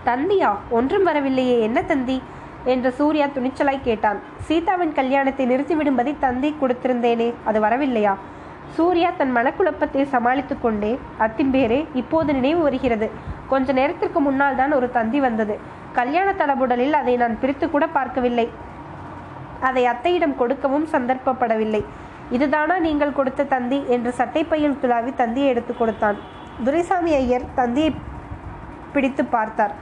தந்தியா 0.06 0.50
ஒன்றும் 0.70 1.02
வரவில்லையே 1.02 1.60
என்ன 1.60 1.82
தந்தி? 1.82 2.22
என்று 2.64 2.92
சூர்யா 2.92 3.26
துணிச்சலாய் 3.26 3.80
கேட்டான். 3.84 4.18
சீதாவின் 4.40 4.92
கல்யாணத்தை 4.92 5.46
நிறுத்திவிடும்படி 5.46 6.14
தந்தி 6.18 6.54
கொடுத்திருந்தேனே 6.60 7.34
அது 7.44 7.60
வரவில்லையா? 7.60 8.14
சூர்யா 8.76 9.10
தன் 9.18 9.36
மனக்குழப்பத்தை 9.36 10.02
சமாளித்துக் 10.04 10.62
கொண்டே 10.62 10.98
அத்திம்பேரே 11.18 11.86
இப்போது 11.94 12.32
நினைவு 12.32 12.60
வருகிறது. 12.62 13.10
கொஞ்ச 13.48 13.72
நேரத்திற்கு 13.72 14.20
முன்னால் 14.20 14.56
தான் 14.56 14.72
ஒரு 14.72 14.90
தந்தி 14.90 15.20
வந்தது. 15.20 15.58
கல்யாண 15.92 16.32
தடபுடலில் 16.32 16.92
அதை 16.92 17.16
நான் 17.16 17.38
பிரித்து 17.40 17.70
கூட 17.70 17.86
பார்க்கவில்லை. 17.86 18.48
அதை 19.60 19.84
அத்தையிடம் 19.86 20.36
கொடுக்கவும் 20.36 20.86
சந்தர்ப்பப்படவில்லை. 20.92 21.84
இதுதானா 22.36 22.76
நீங்கள் 22.86 23.16
கொடுத்த 23.18 23.48
தந்தி 23.54 23.78
என்று 23.94 24.10
சட்டைப்பையில் 24.18 24.80
துளாவி 24.82 25.12
தந்தியை 25.20 25.48
எடுத்து 25.52 25.72
கொடுத்தான். 25.76 26.18
துரைசாமி 26.64 27.12
ஐயர் 27.20 27.46
தந்தியை 27.54 27.90
பிடித்து 28.92 29.24
பார்த்தார். 29.24 29.74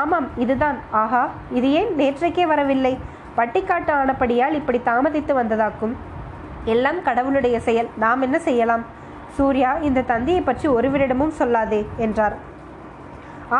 ஆமாம் 0.00 0.28
இதுதான். 0.44 0.78
ஆஹா 1.02 1.22
இது 1.58 1.68
ஏன் 1.80 1.92
நேற்றைக்கே 2.00 2.44
வரவில்லை? 2.52 2.94
பட்டிக்காட்டு 3.38 3.92
ஆனபடியால் 4.00 4.58
இப்படி 4.60 4.80
தாமதித்து 4.90 5.32
வந்ததாக்கும். 5.40 5.94
எல்லாம் 6.74 7.00
கடவுளுடைய 7.02 7.56
செயல். 7.60 7.88
நாம் 8.04 8.22
என்ன 8.22 8.38
செய்யலாம்? 8.38 8.84
சூர்யா 9.36 9.70
இந்த 9.88 10.04
தந்தியை 10.12 10.40
பற்றி 10.40 10.66
ஒருவரிடமும் 10.68 11.36
சொல்லாதே 11.38 11.80
என்றார். 11.96 12.36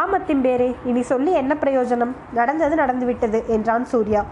ஆமத்தின் 0.00 0.42
பேரே 0.44 0.68
இனி 0.90 1.02
சொல்லி 1.02 1.33
என்ன 1.40 1.52
பிரயோஜனம்? 1.62 2.12
நடந்தது 2.33 2.74
நடந்துவிட்டது 2.83 3.40
என்றான் 3.46 3.85
சூர்யா. 3.85 4.22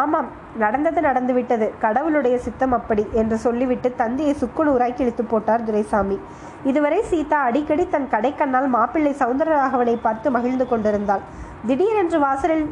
ஆமாம் 0.00 0.28
நடந்தது 0.56 1.00
நடந்துவிட்டது. 1.00 1.72
கடவுளுடைய 1.80 2.38
சித்தம் 2.38 2.72
அப்படி 2.72 3.06
என்று 3.12 3.36
சொல்லிவிட்டு 3.36 3.94
தந்தையை 3.94 4.36
சுக்குநூறாய் 4.40 4.94
கிழித்து 4.94 5.24
போட்டார் 5.24 5.64
துரைசாமி. 5.64 6.20
இதுவரை 6.64 7.02
சீதா 7.02 7.40
அடிக்கடி 7.40 7.88
தன் 7.88 8.08
கடைக்கண்ணால் 8.10 8.66
மாப்பிள்ளை 8.66 9.12
சவுந்தரராகவனை 9.18 9.96
பார்த்து 10.02 10.30
மகிழ்ந்து 10.30 10.68
கொண்டிருந்தாள். 10.68 11.20
திடீரென்று 11.66 12.18
வாசலில் 12.18 12.70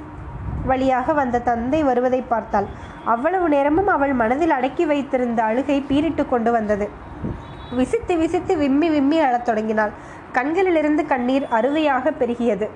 வழியாக 0.66 1.12
வந்த 1.12 1.40
தந்தை 1.40 1.82
வருவதை 1.82 2.22
பார்த்தாள். 2.22 2.66
அவ்வளவு 3.04 3.48
நேரமும் 3.48 3.86
அவள் 3.86 4.12
மனதில் 4.12 4.50
அடக்கி 4.50 4.86
வைத்திருந்த 4.86 5.42
அழுகை 5.42 5.84
பீரிட்டு 5.88 6.28
கொண்டு 6.28 6.52
வந்தது. 6.52 6.88
விசித்து 7.76 8.16
விசித்து 8.16 8.56
விம்மி 8.56 8.90
விம்மி 8.90 9.18
அழத் 9.20 9.44
தொடங்கினாள். 9.44 9.90
கண்களிலிருந்து 10.32 11.06
கண்ணீர் 11.06 11.46
அருவையாக 11.50 12.12
பெருகியது. 12.20 12.68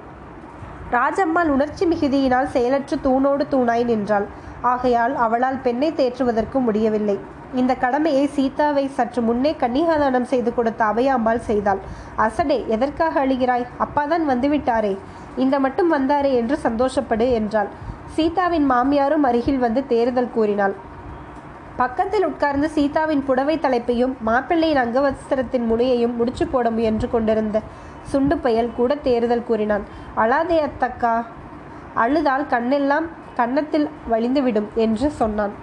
ராஜம்மாள் 0.97 1.51
உணர்ச்சி 1.55 1.85
மிகுதியினால் 1.87 2.51
செயலற்று 2.55 2.97
தூணோடு 3.05 3.45
தூணாய் 3.53 3.85
நின்றாள். 3.91 4.27
ஆகையால் 4.73 5.15
அவளால் 5.25 5.63
பெண்ணை 5.63 5.89
தேற்றுவதற்கு 5.93 6.59
முடியவில்லை. 6.67 7.17
இந்த 7.61 7.73
கடமையை 7.83 8.25
சீதாவை 8.37 8.85
சற்று 8.97 9.21
முன்னே 9.23 9.53
கன்னிகாதானம் 9.61 10.29
செய்து 10.33 10.51
கொடுத்த 10.55 10.81
அவையாம்பாள் 10.85 11.43
செய்தாள். 11.49 11.81
அசடே 12.17 12.59
எதற்காக 12.75 13.15
அழுகிறாய்? 13.25 13.67
அப்பாதான் 13.85 14.25
வந்துவிட்டாரே. 14.33 14.95
இந்த 15.37 15.59
மட்டும் 15.65 15.93
வந்தாரே 15.93 16.33
என்று 16.41 16.59
சந்தோஷப்படு 16.67 17.29
என்றாள். 17.39 17.71
சீதாவின் 18.17 18.67
மாமியாரும் 18.73 19.27
அருகில் 19.29 19.63
வந்து 19.67 19.83
தேறுதல் 19.93 20.35
கூறினாள். 20.35 20.75
பக்கத்தில் 21.77 22.27
உட்கார்ந்து 22.27 22.69
சீதாவின் 22.75 23.23
புடவை 23.29 23.55
தலைப்பையும் 23.63 24.13
மாப்பிள்ளையின் 24.27 24.83
அங்கவஸ்திரத்தின் 24.83 25.65
முனையையும் 25.71 26.15
முடிச்சு 26.19 26.45
போட 26.47 26.67
முயன்று 26.77 27.09
கொண்டிருந்த 27.11 27.61
சுண்டு 28.13 28.37
பயல் 28.45 28.75
கூட 28.79 28.95
தேறுதல் 29.07 29.47
கூறினான். 29.51 29.85
அழாதே 30.23 30.59
அத்தக்கா 30.69 31.15
அழுதால் 32.03 32.51
கண்ணெல்லாம் 32.55 33.07
கன்னத்தில் 33.39 33.87
வழிந்துவிடும் 34.13 34.69
என்று 34.85 35.09
சொன்னான். 35.21 35.55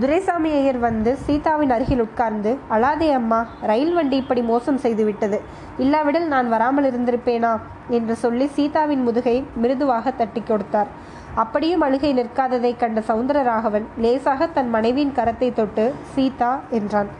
துரைசாமி 0.00 0.50
ஐயர் 0.56 0.78
வந்து 0.78 1.10
சீதாவின் 1.26 1.72
அருகில் 1.74 2.02
உட்கார்ந்து 2.04 2.50
அழாதே 2.74 3.08
அம்மா 3.18 3.38
ரயில் 3.70 3.94
வண்டி 3.94 4.16
இப்படி 4.22 4.42
மோசம் 4.50 4.80
செய்துவிட்டது 4.84 5.38
இல்லாவிடில் 5.84 6.26
நான் 6.34 6.48
வராமல் 6.54 6.88
இருந்திருப்பேனா? 6.90 7.52
என்று 7.98 8.14
சொல்லி 8.24 8.46
சீதாவின் 8.56 9.02
முதுகை 9.02 9.36
மிருதுவாக 9.62 10.12
தட்டி 10.20 10.42
கொடுத்தார். 10.42 10.90
அப்படியும் 11.42 11.84
அழுகை 11.86 12.10
நிற்காததை 12.18 12.72
கண்ட 12.76 13.00
சவுந்தரராகவன் 13.08 13.86
லேசாக 14.04 14.46
தன் 14.56 14.70
மனைவியின் 14.76 15.16
கரத்தை 15.18 15.48
தொட்டு 15.52 15.86
சீதா 16.14 16.52
என்றான். 16.78 17.10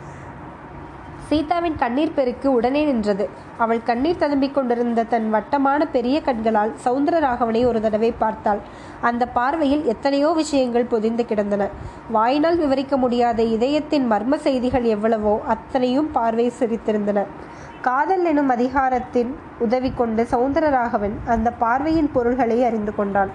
சீதாவின் 1.29 1.77
கண்ணீர் 1.77 2.15
பெருக்கு 2.15 2.49
உடனே 2.53 2.85
நின்றது. 2.85 3.25
அவள் 3.59 3.81
கண்ணீர் 3.83 4.21
ததும்பிக் 4.21 4.55
கொண்டிருந்த 4.55 5.05
தன் 5.05 5.27
வட்டமான 5.31 5.87
பெரிய 5.87 6.17
கண்களால் 6.21 6.73
சவுந்தரராகவனை 6.85 7.63
ஒரு 7.67 7.81
தடவை 7.81 8.11
பார்த்தாள். 8.13 8.61
அந்த 9.01 9.27
பார்வையில் 9.39 9.85
எத்தனையோ 9.85 10.31
விஷயங்கள் 10.43 10.91
பொதிந்து 10.93 11.25
கிடந்தன. 11.27 11.67
வாயினால் 12.11 12.57
விவரிக்க 12.57 12.97
முடியாத 12.97 13.43
இதயத்தின் 13.57 14.07
மர்ம 14.13 14.37
செய்திகள் 14.37 14.87
எவ்வளவோ 14.95 15.35
அத்தனையும் 15.47 16.11
பார்வை 16.11 16.53
சிரித்திருந்தன. 16.61 17.25
காதல் 17.81 18.25
எனும் 18.25 18.49
அதிகாரத்தின் 18.49 19.33
உதவி 19.59 19.91
கொண்டு 19.91 20.23
சவுந்தரராகவன் 20.31 21.17
அந்த 21.27 21.49
பார்வையின் 21.65 22.13
பொருள்களை 22.13 22.61
அறிந்து 22.65 22.95
கொண்டான். 22.95 23.33